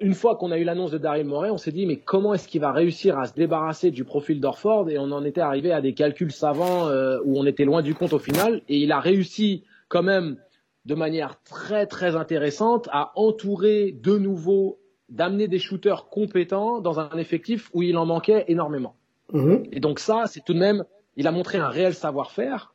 une 0.00 0.14
fois 0.14 0.34
qu'on 0.34 0.50
a 0.50 0.58
eu 0.58 0.64
l'annonce 0.64 0.90
de 0.90 0.98
Daryl 0.98 1.24
Morey, 1.24 1.50
on 1.50 1.58
s'est 1.58 1.70
dit 1.70 1.86
mais 1.86 1.98
comment 1.98 2.34
est-ce 2.34 2.48
qu'il 2.48 2.60
va 2.60 2.72
réussir 2.72 3.18
à 3.18 3.26
se 3.26 3.34
débarrasser 3.34 3.92
du 3.92 4.02
profil 4.04 4.40
d'Orford? 4.40 4.90
Et 4.90 4.98
on 4.98 5.12
en 5.12 5.24
était 5.24 5.40
arrivé 5.40 5.70
à 5.70 5.80
des 5.80 5.94
calculs 5.94 6.32
savants 6.32 6.88
euh, 6.88 7.18
où 7.24 7.38
on 7.38 7.46
était 7.46 7.64
loin 7.64 7.82
du 7.82 7.94
compte 7.94 8.12
au 8.12 8.18
final 8.18 8.62
et 8.68 8.78
il 8.78 8.90
a 8.90 8.98
réussi 8.98 9.62
quand 9.92 10.02
même 10.02 10.38
de 10.86 10.94
manière 10.94 11.42
très 11.42 11.86
très 11.86 12.16
intéressante 12.16 12.88
à 12.92 13.12
entourer 13.14 13.92
de 13.92 14.16
nouveau, 14.16 14.80
d'amener 15.10 15.48
des 15.48 15.58
shooters 15.58 16.08
compétents 16.08 16.80
dans 16.80 16.98
un 16.98 17.18
effectif 17.18 17.70
où 17.74 17.82
il 17.82 17.98
en 17.98 18.06
manquait 18.06 18.46
énormément. 18.48 18.96
Mhm. 19.34 19.64
Et 19.70 19.80
donc 19.80 19.98
ça, 19.98 20.24
c'est 20.26 20.42
tout 20.42 20.54
de 20.54 20.58
même, 20.58 20.84
il 21.16 21.26
a 21.26 21.30
montré 21.30 21.58
un 21.58 21.68
réel 21.68 21.92
savoir-faire. 21.92 22.72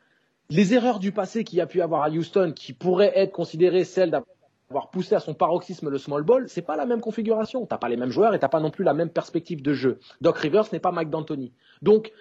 Les 0.51 0.75
erreurs 0.75 0.99
du 0.99 1.11
passé 1.11 1.43
qu'il 1.43 1.57
y 1.57 1.61
a 1.61 1.65
pu 1.65 1.81
avoir 1.81 2.03
à 2.03 2.09
Houston, 2.09 2.53
qui 2.55 2.71
pourraient 2.71 3.13
être 3.15 3.31
considérées 3.31 3.83
celles 3.83 4.11
d'avoir 4.11 4.91
poussé 4.91 5.15
à 5.15 5.19
son 5.19 5.33
paroxysme 5.33 5.89
le 5.89 5.97
small 5.97 6.21
ball, 6.21 6.47
c'est 6.47 6.61
pas 6.61 6.75
la 6.77 6.85
même 6.85 7.01
configuration. 7.01 7.65
T'as 7.65 7.79
pas 7.79 7.89
les 7.89 7.97
mêmes 7.97 8.11
joueurs 8.11 8.35
et 8.35 8.39
t'as 8.39 8.47
pas 8.47 8.59
non 8.59 8.69
plus 8.69 8.83
la 8.83 8.93
même 8.93 9.09
perspective 9.09 9.63
de 9.63 9.73
jeu. 9.73 9.97
Doc 10.21 10.37
Rivers 10.37 10.65
n'est 10.71 10.79
pas 10.79 10.91
Mike 10.91 11.09
D'Antoni. 11.09 11.51
Donc 11.81 12.11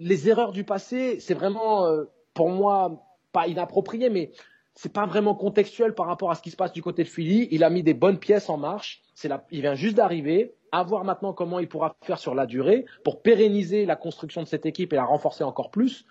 les 0.00 0.28
erreurs 0.28 0.50
du 0.50 0.64
passé, 0.64 1.20
c'est 1.20 1.34
vraiment 1.34 1.86
euh, 1.86 2.06
pour 2.34 2.50
moi 2.50 3.04
pas 3.32 3.48
inapproprié, 3.48 4.10
mais 4.10 4.30
c'est 4.74 4.92
pas 4.92 5.06
vraiment 5.06 5.34
contextuel 5.34 5.94
par 5.94 6.06
rapport 6.06 6.30
à 6.30 6.34
ce 6.34 6.42
qui 6.42 6.50
se 6.50 6.56
passe 6.56 6.72
du 6.72 6.82
côté 6.82 7.02
de 7.02 7.08
Philly. 7.08 7.48
Il 7.50 7.64
a 7.64 7.70
mis 7.70 7.82
des 7.82 7.94
bonnes 7.94 8.18
pièces 8.18 8.48
en 8.48 8.56
marche. 8.56 9.02
C'est 9.14 9.30
il 9.50 9.60
vient 9.60 9.74
juste 9.74 9.96
d'arriver. 9.96 10.54
À 10.74 10.82
voir 10.82 11.04
maintenant 11.04 11.34
comment 11.34 11.58
il 11.58 11.68
pourra 11.68 11.94
faire 12.02 12.18
sur 12.18 12.34
la 12.34 12.46
durée 12.46 12.86
pour 13.04 13.20
pérenniser 13.20 13.84
la 13.84 13.94
construction 13.94 14.42
de 14.42 14.48
cette 14.48 14.64
équipe 14.64 14.94
et 14.94 14.96
la 14.96 15.04
renforcer 15.04 15.44
encore 15.44 15.70
plus. 15.70 16.06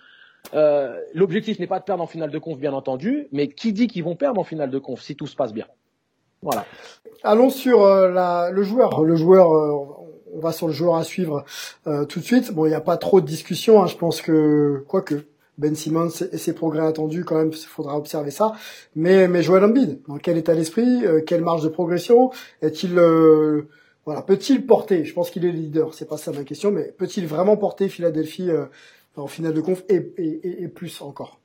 Euh, 0.53 0.99
L'objectif 1.15 1.57
n'est 1.57 1.65
pas 1.65 1.79
de 1.79 1.83
perdre 1.83 2.03
en 2.03 2.07
finale 2.07 2.29
de 2.29 2.37
conf, 2.37 2.59
bien 2.59 2.73
entendu, 2.73 3.27
mais 3.31 3.47
qui 3.47 3.73
dit 3.73 3.87
qu'ils 3.87 4.03
vont 4.03 4.15
perdre 4.15 4.39
en 4.39 4.43
finale 4.43 4.69
de 4.69 4.77
conf 4.77 5.01
si 5.01 5.15
tout 5.15 5.25
se 5.25 5.35
passe 5.35 5.53
bien? 5.53 5.65
Voilà. 6.43 6.65
Allons 7.23 7.49
sur 7.49 7.81
euh, 7.81 8.11
la, 8.11 8.51
le 8.51 8.61
joueur. 8.61 9.03
Le 9.03 9.15
joueur, 9.15 9.51
euh, 9.51 10.05
on 10.33 10.39
va 10.39 10.51
sur 10.51 10.67
le 10.67 10.73
joueur 10.73 10.95
à 10.95 11.03
suivre 11.03 11.43
tout 12.07 12.19
de 12.19 12.25
suite. 12.25 12.53
Bon, 12.53 12.65
il 12.65 12.69
n'y 12.69 12.75
a 12.75 12.81
pas 12.81 12.97
trop 12.97 13.19
de 13.19 13.25
discussion. 13.25 13.81
Hein. 13.81 13.87
Je 13.87 13.97
pense 13.97 14.21
que, 14.21 14.85
quoique, 14.87 15.25
ben 15.61 15.75
Simmons 15.75 16.09
et 16.31 16.37
ses 16.37 16.53
progrès 16.53 16.85
attendus, 16.85 17.23
quand 17.23 17.35
même, 17.35 17.51
il 17.51 17.67
faudra 17.67 17.95
observer 17.95 18.31
ça. 18.31 18.53
Mais, 18.95 19.27
mais 19.27 19.43
Joel 19.43 19.63
Embiid, 19.63 20.01
dans 20.07 20.17
quel 20.17 20.37
état 20.37 20.55
d'esprit, 20.55 21.05
euh, 21.05 21.21
quelle 21.21 21.41
marge 21.41 21.61
de 21.61 21.69
progression 21.69 22.31
Est-il 22.63 22.97
euh, 22.97 23.69
Voilà, 24.05 24.23
peut-il 24.23 24.65
porter? 24.65 25.05
Je 25.05 25.13
pense 25.13 25.29
qu'il 25.29 25.45
est 25.45 25.51
leader, 25.51 25.93
c'est 25.93 26.09
pas 26.09 26.17
ça 26.17 26.31
ma 26.31 26.43
question, 26.43 26.71
mais 26.71 26.91
peut-il 26.97 27.27
vraiment 27.27 27.57
porter 27.57 27.89
Philadelphie 27.89 28.49
euh, 28.49 28.65
en 29.15 29.27
finale 29.27 29.53
de 29.53 29.61
conf 29.61 29.83
et, 29.87 30.13
et, 30.17 30.63
et, 30.63 30.67
plus 30.67 30.99
encore? 31.01 31.39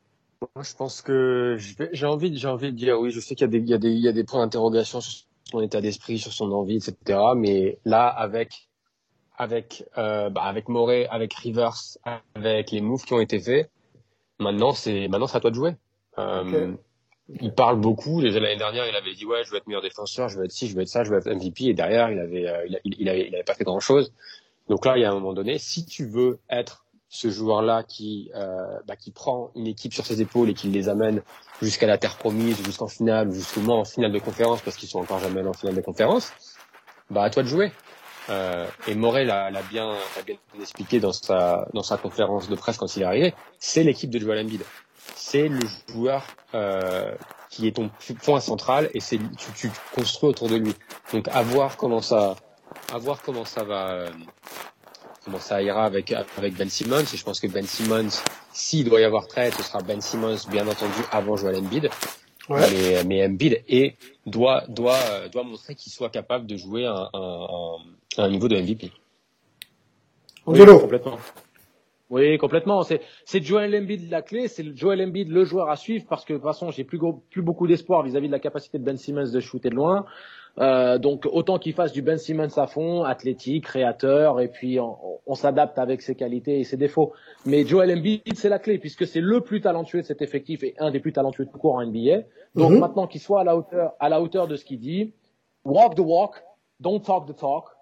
Moi, 0.54 0.64
je 0.64 0.74
pense 0.74 1.02
que 1.02 1.58
j'ai 1.92 2.06
envie, 2.06 2.34
j'ai 2.38 2.48
envie 2.48 2.72
de 2.72 2.76
dire 2.76 2.98
oui. 2.98 3.10
Je 3.10 3.20
sais 3.20 3.34
qu'il 3.34 3.44
y 3.44 3.48
a 3.48 3.50
des, 3.50 3.58
il 3.58 3.68
y 3.68 3.74
a 3.74 3.78
des, 3.78 3.90
il 3.90 4.00
y 4.00 4.08
a 4.08 4.12
des 4.12 4.24
points 4.24 4.40
d'interrogation 4.40 5.02
sur 5.02 5.26
son 5.50 5.60
état 5.60 5.82
d'esprit, 5.82 6.18
sur 6.18 6.32
son 6.32 6.50
envie, 6.52 6.76
etc. 6.76 7.18
Mais 7.36 7.78
là, 7.84 8.06
avec 8.06 8.68
avec 9.36 9.84
euh, 9.98 10.30
bah, 10.30 10.42
avec 10.42 10.68
Moret, 10.68 11.06
avec 11.10 11.34
Rivers, 11.34 11.98
avec 12.34 12.70
les 12.70 12.80
moves 12.80 13.04
qui 13.04 13.12
ont 13.12 13.20
été 13.20 13.38
faits, 13.40 13.70
maintenant 14.38 14.72
c'est 14.72 15.08
maintenant 15.08 15.26
c'est 15.26 15.36
à 15.36 15.40
toi 15.40 15.50
de 15.50 15.56
jouer. 15.56 15.74
Euh, 16.18 16.74
il 17.40 17.52
parle 17.52 17.80
beaucoup. 17.80 18.22
Déjà 18.22 18.38
l'année 18.38 18.56
dernière, 18.56 18.86
il 18.88 18.94
avait 18.94 19.14
dit 19.14 19.26
ouais, 19.26 19.42
je 19.44 19.50
veux 19.50 19.56
être 19.56 19.66
meilleur 19.66 19.82
défenseur, 19.82 20.28
je 20.28 20.38
veux 20.38 20.44
être 20.44 20.52
ci, 20.52 20.68
je 20.68 20.74
veux 20.74 20.82
être 20.82 20.88
ça, 20.88 21.04
je 21.04 21.10
veux 21.10 21.18
être 21.18 21.28
MVP. 21.28 21.64
Et 21.64 21.74
derrière, 21.74 22.10
il 22.10 22.18
avait, 22.18 22.48
euh, 22.48 22.66
il, 22.84 22.94
il, 22.98 23.08
avait, 23.08 23.26
il 23.28 23.34
avait 23.34 23.44
pas 23.44 23.54
fait 23.54 23.64
grand 23.64 23.80
chose. 23.80 24.12
Donc 24.68 24.84
là, 24.86 24.96
il 24.96 25.02
y 25.02 25.04
a 25.04 25.10
un 25.10 25.14
moment 25.14 25.32
donné, 25.32 25.58
si 25.58 25.84
tu 25.84 26.06
veux 26.06 26.38
être 26.48 26.86
ce 27.08 27.30
joueur-là 27.30 27.82
qui, 27.84 28.30
euh, 28.34 28.78
bah, 28.86 28.96
qui 28.96 29.10
prend 29.10 29.50
une 29.54 29.66
équipe 29.66 29.94
sur 29.94 30.04
ses 30.04 30.20
épaules 30.20 30.50
et 30.50 30.54
qui 30.54 30.68
les 30.68 30.88
amène 30.88 31.22
jusqu'à 31.62 31.86
la 31.86 31.98
terre 31.98 32.16
promise, 32.16 32.62
jusqu'en 32.64 32.88
finale, 32.88 33.30
jusqu'au 33.32 33.60
moins 33.60 33.78
en 33.78 33.84
finale 33.84 34.12
de 34.12 34.18
conférence, 34.18 34.60
parce 34.60 34.76
qu'ils 34.76 34.88
sont 34.88 35.00
encore 35.00 35.20
jamais 35.20 35.46
en 35.46 35.52
finale 35.52 35.76
de 35.76 35.80
conférence, 35.80 36.32
bah 37.10 37.22
à 37.22 37.30
toi 37.30 37.42
de 37.42 37.48
jouer. 37.48 37.72
Euh, 38.28 38.66
et 38.88 38.94
Morel 38.94 39.28
l'a 39.28 39.62
bien, 39.70 39.94
bien 40.26 40.36
expliqué 40.60 41.00
dans 41.00 41.12
sa, 41.12 41.68
dans 41.74 41.82
sa 41.82 41.96
conférence 41.96 42.48
de 42.48 42.56
presse 42.56 42.76
quand 42.76 42.96
il 42.96 43.02
est 43.02 43.06
arrivé. 43.06 43.34
C'est 43.58 43.84
l'équipe 43.84 44.10
de 44.10 44.18
Joel 44.18 44.44
Embiid 44.44 44.62
c'est 45.14 45.48
le 45.48 45.60
joueur 45.88 46.26
euh, 46.54 47.14
qui 47.50 47.66
est 47.66 47.72
ton 47.72 47.90
point 48.22 48.40
central 48.40 48.90
et 48.94 49.00
c'est 49.00 49.18
tu, 49.18 49.52
tu 49.56 49.70
construis 49.94 50.30
autour 50.30 50.48
de 50.48 50.56
lui. 50.56 50.74
Donc 51.12 51.28
à 51.28 51.42
voir 51.42 51.76
comment 51.76 52.00
ça, 52.00 52.36
à 52.92 52.98
voir 52.98 53.22
comment 53.22 53.44
ça 53.44 53.64
va, 53.64 53.90
euh, 53.90 54.10
comment 55.24 55.38
ça 55.38 55.62
ira 55.62 55.84
avec 55.84 56.12
avec 56.12 56.54
Ben 56.54 56.68
Simmons. 56.68 57.04
Et 57.12 57.16
je 57.16 57.24
pense 57.24 57.40
que 57.40 57.46
Ben 57.46 57.66
Simmons, 57.66 58.20
s'il 58.52 58.84
doit 58.88 59.00
y 59.00 59.04
avoir 59.04 59.26
trade, 59.26 59.54
ce 59.54 59.62
sera 59.62 59.80
Ben 59.82 60.00
Simmons 60.00 60.36
bien 60.48 60.66
entendu 60.66 61.00
avant 61.10 61.36
Joel 61.36 61.56
Embiid. 61.56 61.90
Ouais. 62.48 62.70
Mais, 62.70 63.04
mais 63.04 63.26
Embiid 63.26 63.64
et 63.68 63.96
doit 64.24 64.64
doit 64.68 64.98
euh, 65.10 65.28
doit 65.28 65.42
montrer 65.42 65.74
qu'il 65.74 65.92
soit 65.92 66.10
capable 66.10 66.46
de 66.46 66.56
jouer 66.56 66.86
un, 66.86 67.08
un, 67.12 67.46
un, 67.50 67.76
niveau 68.30 68.48
de 68.48 68.56
MVP. 68.56 68.90
Oui, 70.46 70.60
complètement. 70.64 71.18
Oui, 72.08 72.38
complètement. 72.38 72.82
C'est 72.82 73.00
c'est 73.24 73.42
Joel 73.42 73.74
Embiid 73.74 74.08
la 74.10 74.22
clé, 74.22 74.46
c'est 74.46 74.76
Joel 74.76 75.02
Embiid 75.02 75.28
le 75.28 75.44
joueur 75.44 75.70
à 75.70 75.76
suivre 75.76 76.04
parce 76.08 76.24
que 76.24 76.34
de 76.34 76.38
toute 76.38 76.46
façon, 76.46 76.70
j'ai 76.70 76.84
plus 76.84 77.00
plus 77.30 77.42
beaucoup 77.42 77.66
d'espoir 77.66 78.02
vis-à-vis 78.04 78.28
de 78.28 78.32
la 78.32 78.38
capacité 78.38 78.78
de 78.78 78.84
Ben 78.84 78.96
Simmons 78.96 79.30
de 79.32 79.40
shooter 79.40 79.70
de 79.70 79.74
loin. 79.74 80.06
Euh, 80.58 80.98
donc 80.98 81.28
autant 81.30 81.58
qu'il 81.58 81.74
fasse 81.74 81.92
du 81.92 82.02
Ben 82.02 82.16
Simmons 82.16 82.56
à 82.56 82.66
fond, 82.66 83.02
athlétique, 83.02 83.64
créateur, 83.64 84.40
et 84.40 84.48
puis 84.48 84.78
on, 84.78 84.96
on 85.26 85.34
s'adapte 85.34 85.78
avec 85.78 86.00
ses 86.00 86.14
qualités 86.14 86.60
et 86.60 86.64
ses 86.64 86.76
défauts. 86.76 87.12
Mais 87.44 87.66
Joel 87.66 87.90
Embiid, 87.98 88.22
c'est 88.36 88.48
la 88.48 88.60
clé 88.60 88.78
puisque 88.78 89.06
c'est 89.06 89.20
le 89.20 89.40
plus 89.40 89.60
talentueux 89.60 90.00
de 90.00 90.06
cet 90.06 90.22
effectif 90.22 90.62
et 90.62 90.74
un 90.78 90.92
des 90.92 91.00
plus 91.00 91.12
talentueux 91.12 91.46
tout 91.46 91.58
court 91.58 91.74
en 91.74 91.84
NBA. 91.84 92.22
Donc 92.54 92.70
mhm. 92.70 92.78
maintenant 92.78 93.08
qu'il 93.08 93.20
soit 93.20 93.40
à 93.40 93.44
la 93.44 93.56
hauteur 93.56 93.94
à 93.98 94.08
la 94.08 94.22
hauteur 94.22 94.46
de 94.46 94.54
ce 94.54 94.64
qu'il 94.64 94.78
dit, 94.78 95.12
walk 95.64 95.96
the 95.96 96.00
walk, 96.00 96.36
don't 96.80 97.00
talk 97.00 97.26
the 97.26 97.36
talk 97.36 97.75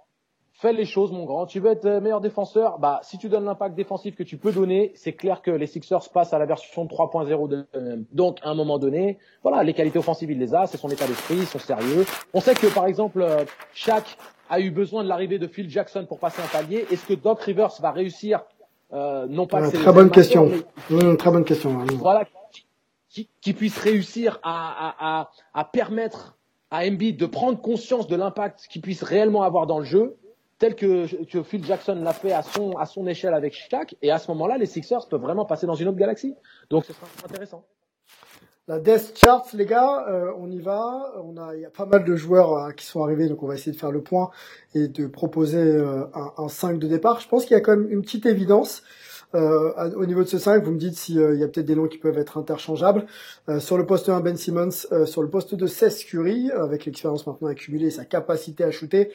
fais 0.54 0.72
les 0.72 0.84
choses, 0.84 1.12
mon 1.12 1.24
grand. 1.24 1.46
Tu 1.46 1.60
veux 1.60 1.70
être 1.70 1.84
euh, 1.84 2.00
meilleur 2.00 2.20
défenseur? 2.20 2.78
Bah, 2.78 3.00
si 3.02 3.18
tu 3.18 3.28
donnes 3.28 3.44
l'impact 3.44 3.74
défensif 3.74 4.14
que 4.14 4.22
tu 4.22 4.36
peux 4.36 4.52
donner, 4.52 4.92
c'est 4.94 5.12
clair 5.12 5.42
que 5.42 5.50
les 5.50 5.66
Sixers 5.66 6.08
passent 6.12 6.32
à 6.32 6.38
la 6.38 6.46
version 6.46 6.86
3.0 6.86 7.48
de 7.48 7.66
Donc, 8.12 8.38
à 8.42 8.50
un 8.50 8.54
moment 8.54 8.78
donné, 8.78 9.18
voilà, 9.42 9.62
les 9.62 9.74
qualités 9.74 9.98
offensives, 9.98 10.30
il 10.30 10.38
les 10.38 10.54
a. 10.54 10.66
C'est 10.66 10.78
son 10.78 10.88
état 10.88 11.06
d'esprit, 11.06 11.44
son 11.44 11.58
sérieux. 11.58 12.06
On 12.32 12.40
sait 12.40 12.54
que, 12.54 12.72
par 12.72 12.86
exemple, 12.86 13.20
euh, 13.20 13.44
Shaq 13.74 14.16
a 14.48 14.60
eu 14.60 14.70
besoin 14.70 15.02
de 15.02 15.08
l'arrivée 15.08 15.38
de 15.38 15.46
Phil 15.46 15.68
Jackson 15.68 16.06
pour 16.08 16.18
passer 16.18 16.40
un 16.40 16.46
palier. 16.46 16.86
Est-ce 16.90 17.04
que 17.06 17.14
Doc 17.14 17.40
Rivers 17.40 17.72
va 17.80 17.90
réussir 17.90 18.44
euh, 18.92 19.26
non 19.28 19.48
pas 19.48 19.70
très 19.70 19.92
bonne 19.92 20.10
question. 20.10 20.52
Mmh, 20.88 21.16
très 21.16 21.30
bonne 21.32 21.44
question. 21.44 21.84
Voilà, 21.98 22.26
qui, 23.08 23.28
qui, 23.40 23.52
puisse 23.52 23.76
réussir 23.78 24.38
à, 24.44 24.52
à, 24.52 25.20
à, 25.20 25.30
à 25.52 25.64
permettre 25.64 26.36
à 26.70 26.86
Embiid 26.86 27.16
de 27.16 27.26
prendre 27.26 27.60
conscience 27.60 28.06
de 28.06 28.14
l'impact 28.14 28.68
qu'il 28.70 28.82
puisse 28.82 29.02
réellement 29.02 29.42
avoir 29.42 29.66
dans 29.66 29.80
le 29.80 29.84
jeu 29.84 30.16
tel 30.64 30.74
que, 30.76 31.42
Phil 31.42 31.64
Jackson 31.64 32.00
l'a 32.02 32.14
fait 32.14 32.32
à 32.32 32.42
son, 32.42 32.72
à 32.72 32.86
son 32.86 33.06
échelle 33.06 33.34
avec 33.34 33.52
Shaq. 33.52 33.96
Et 34.00 34.10
à 34.10 34.18
ce 34.18 34.30
moment-là, 34.30 34.56
les 34.56 34.66
Sixers 34.66 35.06
peuvent 35.10 35.20
vraiment 35.20 35.44
passer 35.44 35.66
dans 35.66 35.74
une 35.74 35.88
autre 35.88 35.98
galaxie. 35.98 36.34
Donc, 36.70 36.86
ce 36.86 36.94
sera 36.94 37.06
intéressant. 37.22 37.64
La 38.66 38.78
Death 38.78 39.12
Chart, 39.18 39.44
les 39.52 39.66
gars, 39.66 40.06
euh, 40.08 40.32
on 40.38 40.50
y 40.50 40.60
va. 40.60 41.12
On 41.22 41.36
a, 41.36 41.54
il 41.54 41.60
y 41.60 41.66
a 41.66 41.70
pas 41.70 41.84
mal 41.84 42.02
de 42.02 42.16
joueurs 42.16 42.54
euh, 42.54 42.70
qui 42.70 42.86
sont 42.86 43.02
arrivés, 43.02 43.28
donc 43.28 43.42
on 43.42 43.46
va 43.46 43.56
essayer 43.56 43.72
de 43.72 43.76
faire 43.76 43.90
le 43.90 44.02
point 44.02 44.30
et 44.74 44.88
de 44.88 45.06
proposer 45.06 45.58
euh, 45.58 46.06
un, 46.14 46.32
un 46.38 46.48
5 46.48 46.78
de 46.78 46.88
départ. 46.88 47.20
Je 47.20 47.28
pense 47.28 47.44
qu'il 47.44 47.52
y 47.52 47.58
a 47.58 47.60
quand 47.60 47.76
même 47.76 47.90
une 47.90 48.00
petite 48.00 48.24
évidence. 48.24 48.82
Euh, 49.34 49.90
au 49.96 50.06
niveau 50.06 50.22
de 50.22 50.28
ce 50.28 50.38
5, 50.38 50.62
vous 50.62 50.70
me 50.70 50.78
dites 50.78 50.96
s'il 50.96 51.18
euh, 51.18 51.36
y 51.36 51.42
a 51.42 51.48
peut-être 51.48 51.66
des 51.66 51.74
noms 51.74 51.88
qui 51.88 51.98
peuvent 51.98 52.18
être 52.18 52.38
interchangeables. 52.38 53.06
Euh, 53.48 53.58
sur 53.58 53.76
le 53.76 53.84
poste 53.84 54.08
1, 54.08 54.20
Ben 54.20 54.36
Simmons. 54.36 54.70
sur 55.06 55.22
le 55.22 55.28
poste 55.28 55.54
2, 55.54 55.66
16 55.66 56.04
Curry, 56.04 56.50
avec 56.52 56.84
l'expérience 56.84 57.26
maintenant 57.26 57.48
accumulée 57.48 57.86
et 57.86 57.90
sa 57.90 58.04
capacité 58.04 58.64
à 58.64 58.70
shooter. 58.70 59.10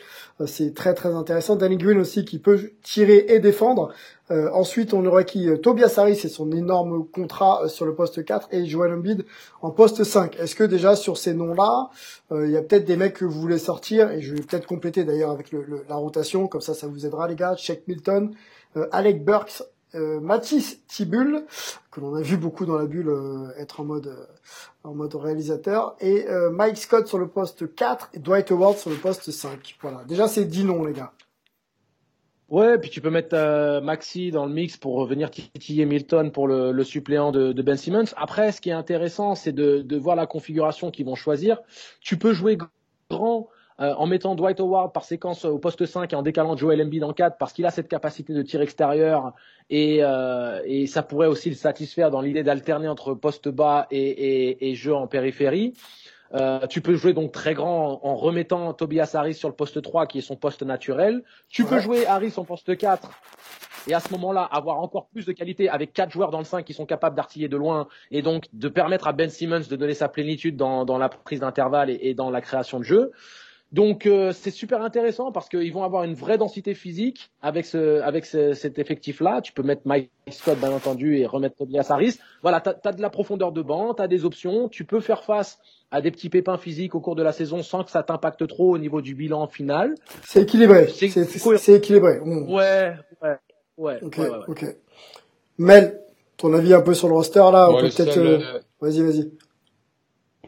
c'est 0.46 0.74
très 0.74 0.94
très 0.94 1.14
intéressant. 1.14 1.56
Danny 1.56 1.78
Green 1.78 2.00
aussi 2.00 2.26
qui 2.26 2.40
peut 2.40 2.72
tirer 2.84 3.26
et 3.30 3.40
défendre. 3.40 3.94
ensuite, 4.30 4.94
on 4.94 5.06
aurait 5.06 5.26
qui 5.26 5.50
Tobias 5.62 5.96
Harris 5.98 6.22
et 6.24 6.30
son 6.30 6.52
énorme 6.52 7.06
contrat 7.08 7.68
sur 7.68 7.86
le 7.86 7.96
poste 7.96 8.24
4 8.24 8.50
et 8.52 8.66
Joel 8.66 8.94
Embiid 8.94 9.26
en 9.62 9.72
poste 9.72 10.04
5. 10.04 10.38
Est-ce 10.40 10.56
que 10.56 10.64
déjà 10.64 10.96
sur 10.96 11.18
ces 11.18 11.34
noms-là, 11.34 11.90
il 12.32 12.52
y 12.52 12.58
a 12.58 12.62
peut-être 12.62 12.86
des 12.86 12.98
mecs 12.98 13.14
que 13.14 13.26
vous 13.26 13.40
voulez 13.40 13.58
sortir? 13.58 14.12
Et 14.12 14.22
je 14.22 14.36
vais 14.36 14.42
peut-être 14.42 14.68
compléter 14.68 15.04
d'ailleurs 15.04 15.32
avec 15.32 15.52
le, 15.52 15.84
la 15.88 15.96
rotation, 15.96 16.48
comme 16.48 16.62
ça 16.62 16.74
ça 16.74 16.88
vous 16.88 17.06
aidera 17.06 17.28
les 17.28 17.36
gars. 17.36 17.56
Shaq 17.56 17.84
Milton, 17.88 18.32
Alec 18.92 19.24
Burks, 19.24 19.64
euh, 19.96 20.20
Mathis 20.20 20.86
Tibul, 20.88 21.46
que 21.92 22.00
l'on 22.00 22.14
a 22.16 22.22
vu 22.22 22.38
beaucoup 22.38 22.66
dans 22.66 22.78
la 22.78 22.86
bulle 22.86 23.10
euh, 23.10 23.48
être 23.58 23.80
en 23.80 23.86
mode 23.86 24.08
euh, 24.08 24.26
en 24.84 24.94
mode 24.94 25.16
réalisateur, 25.16 25.96
et 26.00 26.26
Mike 26.52 26.78
Scott 26.78 27.08
sur 27.08 27.18
le 27.18 27.28
poste 27.28 27.76
4 27.76 28.12
et 28.14 28.20
Dwight 28.20 28.50
Howard 28.52 28.78
sur 28.78 28.90
le 28.90 28.96
poste 28.96 29.30
5. 29.30 29.76
Voilà, 29.82 30.04
déjà 30.06 30.28
c'est 30.28 30.46
10 30.46 30.64
noms 30.64 30.86
les 30.86 30.94
gars. 30.94 31.12
Ouais, 32.48 32.80
puis 32.80 32.90
tu 32.90 33.02
peux 33.02 33.10
mettre 33.10 33.82
Maxi 33.82 34.32
dans 34.32 34.46
le 34.46 34.54
mix 34.54 34.78
pour 34.78 35.06
venir 35.06 35.30
titiller 35.30 35.86
Milton 35.86 36.32
pour 36.32 36.48
le, 36.48 36.72
le 36.72 36.84
suppléant 36.84 37.32
de, 37.32 37.52
de, 37.52 37.62
Ben 37.62 37.76
Simmons. 37.76 38.06
Après, 38.16 38.52
ce 38.52 38.62
qui 38.62 38.70
est 38.70 38.74
intéressant, 38.74 39.36
c'est 39.36 39.52
de, 39.52 39.82
de 39.82 39.98
voir 39.98 40.16
la 40.16 40.26
configuration 40.26 40.90
qu'ils 40.92 41.06
vont 41.06 41.16
choisir. 41.16 41.60
Tu 42.00 42.18
peux 42.18 42.34
jouer 42.34 42.58
grand 43.10 43.50
euh, 43.82 43.94
en 43.96 44.08
mettant 44.08 44.36
Dwight 44.36 44.60
Howard 44.60 44.92
par 44.92 45.04
séquence 45.04 45.46
au 45.46 45.58
poste 45.58 45.86
5 45.86 46.12
et 46.12 46.16
en 46.16 46.22
décalant 46.22 46.58
Joel 46.58 46.82
Embiid 46.82 47.04
en 47.04 47.14
4 47.14 47.38
parce 47.38 47.54
qu'il 47.54 47.66
a 47.66 47.72
cette 47.72 47.88
capacité 47.88 48.34
de 48.34 48.42
tir 48.42 48.62
extérieur 48.62 49.34
et, 49.70 50.00
euh, 50.02 50.62
et 50.66 50.86
ça 50.86 51.02
pourrait 51.02 51.28
aussi 51.28 51.50
le 51.50 51.56
satisfaire 51.56 52.12
dans 52.12 52.22
l'idée 52.22 52.44
d'alterner 52.44 52.90
entre 52.90 53.14
poste 53.14 53.48
bas 53.48 53.88
et, 53.90 54.00
et, 54.00 54.70
et 54.70 54.76
jeu 54.76 54.94
en 54.94 55.08
périphérie. 55.08 55.74
Euh, 56.34 56.68
tu 56.68 56.82
peux 56.82 56.96
jouer 56.96 57.14
donc 57.14 57.32
très 57.32 57.54
grand 57.54 58.00
en, 58.04 58.16
remettant 58.16 58.74
Tobias 58.74 59.12
Harris 59.14 59.34
sur 59.34 59.50
le 59.50 59.56
poste 59.56 59.82
3 59.82 60.06
qui 60.06 60.20
est 60.20 60.22
son 60.22 60.36
poste 60.36 60.62
naturel. 60.62 61.24
Tu 61.50 61.64
peux 61.64 61.80
jouer 61.80 62.06
Harris 62.06 62.34
en 62.38 62.46
poste 62.46 62.78
4 62.78 63.10
et 63.88 63.94
à 63.94 64.00
ce 64.00 64.12
moment-là 64.12 64.44
avoir 64.44 64.80
encore 64.80 65.08
plus 65.08 65.26
de 65.26 65.32
qualité 65.32 65.70
avec 65.70 65.94
quatre 65.94 66.12
joueurs 66.12 66.30
dans 66.30 66.40
le 66.40 66.44
5 66.44 66.66
qui 66.66 66.74
sont 66.74 66.86
capables 66.86 67.16
d'artiller 67.16 67.48
de 67.48 67.58
loin 67.58 67.88
et 68.12 68.22
donc 68.22 68.46
de 68.54 68.68
permettre 68.68 69.08
à 69.08 69.14
Ben 69.14 69.30
Simmons 69.30 69.62
de 69.70 69.76
donner 69.76 69.94
sa 69.96 70.10
plénitude 70.10 70.56
dans, 70.56 70.86
dans 70.86 70.98
la 70.98 71.10
prise 71.10 71.40
d'intervalle 71.40 71.90
et, 71.90 72.00
et, 72.02 72.14
dans 72.14 72.30
la 72.30 72.42
création 72.42 72.80
de 72.80 72.84
jeu. 72.84 73.12
Donc 73.72 74.08
euh, 74.08 74.32
c'est 74.32 74.50
super 74.50 74.82
intéressant 74.82 75.32
parce 75.32 75.48
qu'ils 75.48 75.72
vont 75.72 75.84
avoir 75.84 76.04
une 76.04 76.16
vraie 76.16 76.40
densité 76.40 76.74
physique 76.74 77.32
avec 77.42 77.66
ce, 77.66 78.02
avec 78.02 78.26
ce, 78.26 78.54
cet 78.54 78.80
effectif-là. 78.80 79.42
Tu 79.42 79.54
peux 79.54 79.62
mettre 79.62 79.84
Mike 79.86 80.10
Scott 80.32 80.58
bien 80.60 80.72
entendu 80.72 81.18
et 81.18 81.28
remettre 81.28 81.58
Tobias 81.58 81.86
Harris. 81.90 82.18
Voilà, 82.42 82.62
tu 82.62 82.70
as, 82.70 82.92
de 82.92 83.02
la 83.02 83.12
profondeur 83.12 83.52
de 83.52 83.62
banc, 83.62 83.94
tu 83.94 84.02
as 84.02 84.08
des 84.08 84.26
options. 84.26 84.70
Tu 84.70 84.86
peux 84.86 85.00
faire 85.00 85.24
face 85.24 85.60
à 85.92 86.02
des 86.02 86.10
petits 86.10 86.30
pépins 86.30 86.58
physiques 86.58 86.96
au 86.96 87.00
cours 87.00 87.16
de 87.16 87.22
la 87.22 87.32
saison 87.32 87.62
sans 87.62 87.84
que 87.84 87.92
ça 87.92 88.02
t'impacte 88.02 88.48
trop 88.48 88.74
au 88.74 88.80
niveau 88.80 89.02
du 89.02 89.14
bilan 89.14 89.48
final. 89.48 89.94
C'est 90.24 90.44
équilibré. 90.44 90.88
C'est 90.88 91.74
équilibré. 91.74 92.20
Ouais, 92.22 92.96
ouais, 93.22 93.36
ouais. 93.78 94.00
Ok, 94.02 94.20
ok. 94.48 94.66
Mel, 95.60 96.00
ton 96.38 96.54
avis 96.54 96.74
un 96.74 96.82
peu 96.82 96.96
sur 96.96 97.08
le 97.08 97.14
roster 97.14 97.40
là 97.52 97.70
peut-être. 97.80 98.18
Euh, 98.18 98.40
euh, 98.40 98.60
vas-y, 98.82 99.02
vas-y. 99.02 99.32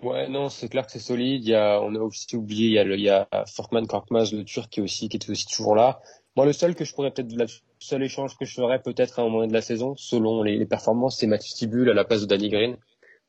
Ouais, 0.02 0.28
non, 0.30 0.50
c'est 0.50 0.68
clair 0.68 0.86
que 0.86 0.92
c'est 0.92 1.00
solide. 1.00 1.46
Il 1.46 1.50
y 1.50 1.56
a, 1.56 1.80
on 1.82 1.94
a 1.96 2.00
aussi 2.00 2.36
oublié, 2.36 2.68
il 2.68 2.74
y 2.74 2.80
a, 2.80 2.84
le, 2.84 2.96
il 2.96 3.02
y 3.02 3.10
a 3.10 3.28
Forkman 3.46 3.86
Korkmaz, 3.86 4.34
le 4.34 4.44
Turc, 4.44 4.70
qui 4.70 4.82
aussi, 4.82 5.10
qui 5.10 5.18
était 5.18 5.30
aussi 5.30 5.46
toujours 5.46 5.76
là. 5.76 6.02
Moi, 6.36 6.46
le 6.46 6.54
seul 6.54 6.74
que 6.76 6.86
je 6.86 6.94
pourrais 6.96 7.12
peut-être, 7.12 7.32
le 7.34 7.46
seul 7.78 8.02
échange 8.02 8.36
que 8.38 8.46
je 8.46 8.54
ferais 8.56 8.82
peut-être 8.82 9.20
à 9.20 9.22
un 9.22 9.30
moment 9.30 9.46
de 9.46 9.54
la 9.54 9.62
saison, 9.62 9.96
selon 9.98 10.42
les, 10.42 10.58
les 10.58 10.66
performances, 10.66 11.20
c'est 11.20 11.28
Mathieu 11.28 11.54
Tibul 11.56 11.90
à 11.90 11.94
la 11.94 12.04
place 12.04 12.22
de 12.22 12.26
Danny 12.26 12.50
Green, 12.50 12.78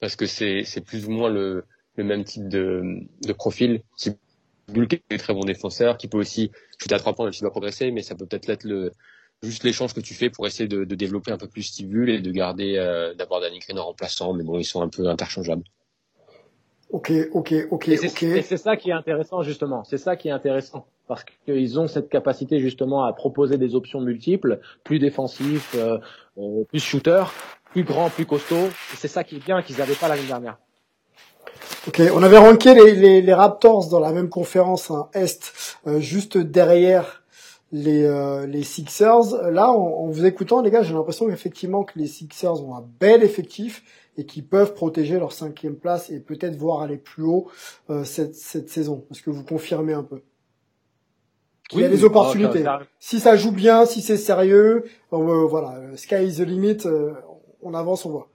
parce 0.01 0.17
que 0.17 0.25
c'est, 0.25 0.65
c'est 0.65 0.81
plus 0.81 1.07
ou 1.07 1.11
moins 1.11 1.29
le, 1.29 1.67
le 1.97 2.05
même 2.05 2.25
type 2.25 2.49
de, 2.49 3.01
de 3.27 3.33
profil. 3.35 3.83
Tibul 3.97 4.89
qui 4.89 4.97
est 4.97 5.15
un 5.15 5.17
très 5.19 5.35
bon 5.35 5.45
défenseur, 5.45 5.99
qui 5.99 6.09
peut 6.09 6.19
aussi 6.19 6.53
shooter 6.79 6.95
à 6.95 6.99
trois 6.99 7.13
points, 7.13 7.27
même 7.27 7.33
s'il 7.35 7.43
doit 7.43 7.51
progresser, 7.51 7.91
mais 7.91 8.03
ça 8.03 8.15
peut 8.15 8.25
peut-être 8.25 8.49
être 8.49 8.65
le, 8.65 8.93
juste 9.43 9.65
l'échange 9.65 9.93
que 9.93 10.01
tu 10.01 10.15
fais 10.15 10.31
pour 10.31 10.47
essayer 10.47 10.69
de, 10.69 10.85
de 10.85 10.95
développer 10.95 11.33
un 11.33 11.39
peu 11.39 11.49
plus 11.49 11.71
Tibul 11.71 12.09
et 12.09 12.21
de 12.21 12.31
garder, 12.31 12.77
euh, 12.79 13.13
d'avoir 13.15 13.41
Danny 13.43 13.59
Green 13.59 13.79
en 13.79 13.85
remplaçant, 13.85 14.33
mais 14.33 14.45
bon, 14.45 14.59
ils 14.59 14.65
sont 14.65 14.81
un 14.81 14.89
peu 14.89 15.09
interchangeables. 15.09 15.65
Ok, 16.93 17.11
ok, 17.33 17.55
ok, 17.71 17.89
Et 17.89 17.99
ok. 18.07 18.23
et 18.23 18.43
c'est 18.43 18.59
ça 18.59 18.77
qui 18.77 18.91
est 18.91 18.93
intéressant 18.93 19.43
justement. 19.43 19.83
C'est 19.83 19.97
ça 19.97 20.15
qui 20.15 20.29
est 20.29 20.33
intéressant 20.33 20.85
parce 21.09 21.25
qu'ils 21.25 21.81
ont 21.81 21.89
cette 21.89 22.11
capacité 22.11 22.61
justement 22.61 23.05
à 23.05 23.13
proposer 23.15 23.57
des 23.57 23.75
options 23.75 24.01
multiples, 24.01 24.61
plus 24.85 24.99
défensifs, 24.99 25.75
euh, 25.75 25.99
euh, 26.39 26.65
plus 26.69 26.81
shooter, 26.81 27.25
plus 27.71 27.83
grand, 27.85 28.11
plus 28.11 28.27
costaud. 28.27 28.67
Et 28.67 28.97
c'est 28.97 29.09
ça 29.09 29.25
qui 29.25 29.37
est 29.37 29.45
bien 29.45 29.63
qu'ils 29.63 29.79
n'avaient 29.79 29.95
pas 29.95 30.09
l'année 30.09 30.27
dernière. 30.27 30.59
Ok, 31.89 32.01
on 32.15 32.23
avait 32.23 32.39
ranké 32.39 32.75
les, 32.75 32.95
les, 32.95 33.23
les 33.23 33.35
Raptors 33.35 33.89
dans 33.89 33.99
la 33.99 34.13
même 34.13 34.29
conférence 34.29 34.91
hein, 34.91 35.09
Est, 35.15 35.79
euh, 35.87 35.99
juste 35.99 36.37
derrière 36.37 37.23
les, 37.73 38.05
euh, 38.05 38.47
les 38.47 38.63
Sixers. 38.63 39.51
Là, 39.51 39.71
en, 39.73 40.05
en 40.05 40.07
vous 40.09 40.27
écoutant, 40.27 40.61
les 40.61 40.71
gars, 40.71 40.83
j'ai 40.83 40.93
l'impression 40.93 41.27
qu'effectivement 41.27 41.85
que 41.85 41.99
les 41.99 42.07
Sixers 42.07 42.63
ont 42.63 42.77
un 42.77 42.85
bel 43.01 43.23
effectif 43.25 43.83
et 44.17 44.27
qu'ils 44.27 44.47
peuvent 44.47 44.75
protéger 44.75 45.19
leur 45.19 45.33
cinquième 45.33 45.77
place 45.77 46.11
et 46.11 46.21
peut-être 46.21 46.57
voir 46.57 46.83
aller 46.83 46.99
plus 46.99 47.23
haut 47.25 47.49
euh, 47.91 48.05
cette, 48.05 48.35
cette 48.35 48.69
saison. 48.69 49.07
Est-ce 49.11 49.23
que 49.23 49.31
vous 49.31 49.45
confirmez 49.45 49.95
un 49.95 50.03
peu? 50.05 50.21
Qu'il 51.69 51.81
y 51.81 51.85
a 51.85 51.89
des 51.89 52.05
opportunités 52.05 52.65
Ah, 52.67 52.81
ça- 52.81 52.87
Si 52.99 53.21
ça 53.21 53.37
joue 53.37 53.53
bien, 53.53 53.87
si 53.87 54.03
c'est 54.03 54.17
sérieux, 54.19 54.85
euh, 55.13 55.47
voilà, 55.47 55.97
sky 55.97 56.25
is 56.27 56.37
the 56.37 56.41
limit, 56.47 56.79
euh, 56.87 57.13
on 57.63 57.73
avance, 57.75 58.05
on 58.05 58.11
voit. 58.11 58.29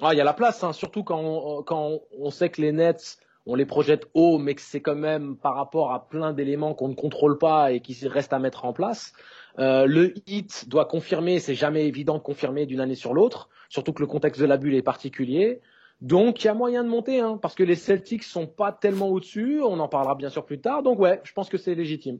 Ah, 0.00 0.12
il 0.12 0.18
y 0.18 0.20
a 0.20 0.24
la 0.24 0.34
place, 0.34 0.62
hein, 0.64 0.72
surtout 0.72 1.04
quand 1.04 1.20
on, 1.20 1.62
quand 1.62 1.86
on- 1.88 2.00
on 2.18 2.30
sait 2.30 2.48
que 2.50 2.60
les 2.60 2.72
Nets, 2.72 3.18
on 3.46 3.54
les 3.54 3.66
projette 3.66 4.06
haut, 4.14 4.38
mais 4.38 4.54
que 4.54 4.60
c'est 4.60 4.80
quand 4.80 4.94
même 4.96 5.36
par 5.36 5.54
rapport 5.54 5.92
à 5.92 6.08
plein 6.08 6.32
d'éléments 6.32 6.74
qu'on 6.74 6.88
ne 6.88 6.94
contrôle 6.94 7.38
pas 7.38 7.72
et 7.72 7.80
qui 7.80 7.96
restent 8.06 8.32
à 8.32 8.38
mettre 8.38 8.64
en 8.64 8.72
place. 8.72 9.12
Euh, 9.58 9.86
le 9.86 10.14
hit 10.28 10.68
doit 10.68 10.84
confirmer, 10.86 11.38
c'est 11.40 11.54
jamais 11.54 11.86
évident 11.86 12.14
de 12.18 12.22
confirmer 12.22 12.66
d'une 12.66 12.80
année 12.80 12.94
sur 12.94 13.14
l'autre, 13.14 13.48
surtout 13.72 13.94
que 13.94 14.02
le 14.02 14.06
contexte 14.06 14.38
de 14.38 14.46
la 14.46 14.58
bulle 14.58 14.74
est 14.74 14.82
particulier. 14.82 15.62
Donc 16.02 16.44
il 16.44 16.46
y 16.46 16.50
a 16.50 16.54
moyen 16.54 16.84
de 16.84 16.90
monter, 16.90 17.20
hein, 17.20 17.38
parce 17.40 17.54
que 17.54 17.62
les 17.62 17.74
Celtics 17.74 18.22
sont 18.22 18.46
pas 18.46 18.70
tellement 18.70 19.08
au-dessus, 19.08 19.62
on 19.62 19.78
en 19.80 19.88
parlera 19.88 20.14
bien 20.14 20.28
sûr 20.28 20.44
plus 20.44 20.60
tard. 20.60 20.82
Donc 20.82 20.98
ouais, 20.98 21.20
je 21.24 21.32
pense 21.32 21.48
que 21.48 21.56
c'est 21.56 21.74
légitime. 21.74 22.18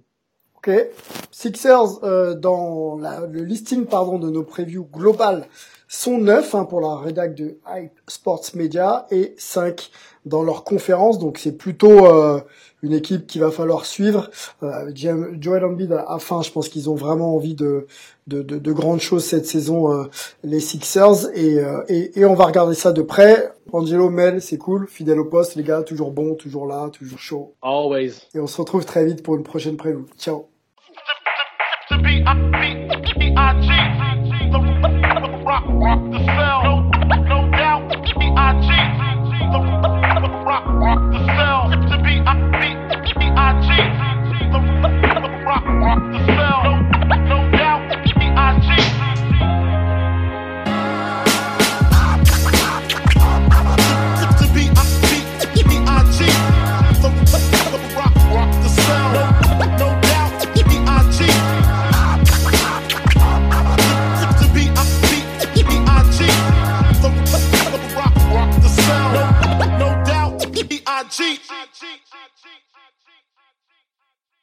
Ok. 0.56 0.70
Sixers, 1.30 2.02
euh, 2.04 2.34
dans 2.34 2.96
le 2.96 3.42
listing 3.42 3.84
pardon, 3.84 4.18
de 4.18 4.30
nos 4.30 4.44
previews 4.44 4.88
globales, 4.90 5.44
sont 5.92 6.18
9 6.18 6.54
hein, 6.54 6.64
pour 6.64 6.80
la 6.80 6.96
rédac 6.96 7.34
de 7.34 7.58
Hype 7.68 7.92
Sports 8.08 8.46
Media 8.54 9.06
et 9.10 9.34
5 9.36 9.90
dans 10.24 10.42
leur 10.42 10.64
conférence. 10.64 11.18
Donc 11.18 11.38
c'est 11.38 11.52
plutôt 11.52 12.06
euh, 12.06 12.40
une 12.82 12.94
équipe 12.94 13.26
qu'il 13.26 13.42
va 13.42 13.50
falloir 13.50 13.84
suivre. 13.84 14.30
Euh, 14.62 14.90
Joel 14.94 15.64
Embiid 15.64 15.92
a, 15.92 16.04
a 16.08 16.18
faim. 16.18 16.40
Je 16.42 16.50
pense 16.50 16.70
qu'ils 16.70 16.88
ont 16.88 16.94
vraiment 16.94 17.34
envie 17.34 17.54
de, 17.54 17.86
de, 18.26 18.40
de, 18.42 18.58
de 18.58 18.72
grandes 18.72 19.00
choses 19.00 19.24
cette 19.24 19.44
saison, 19.44 19.92
euh, 19.92 20.04
les 20.42 20.60
Sixers. 20.60 21.28
Et, 21.34 21.58
euh, 21.58 21.82
et, 21.88 22.18
et 22.18 22.24
on 22.24 22.34
va 22.34 22.46
regarder 22.46 22.74
ça 22.74 22.92
de 22.92 23.02
près. 23.02 23.52
Angelo 23.72 24.08
Mel, 24.08 24.40
c'est 24.40 24.58
cool. 24.58 24.88
Fidèle 24.88 25.20
au 25.20 25.26
poste, 25.26 25.56
les 25.56 25.62
gars. 25.62 25.82
Toujours 25.82 26.10
bon, 26.10 26.34
toujours 26.36 26.66
là, 26.66 26.88
toujours 26.90 27.18
chaud. 27.18 27.54
Always. 27.60 28.12
Et 28.34 28.40
on 28.40 28.46
se 28.46 28.56
retrouve 28.58 28.86
très 28.86 29.04
vite 29.04 29.22
pour 29.22 29.34
une 29.36 29.42
prochaine 29.42 29.76
preview. 29.76 30.06
Ciao. 30.18 30.48
The 35.82 36.24
cell. 36.24 36.61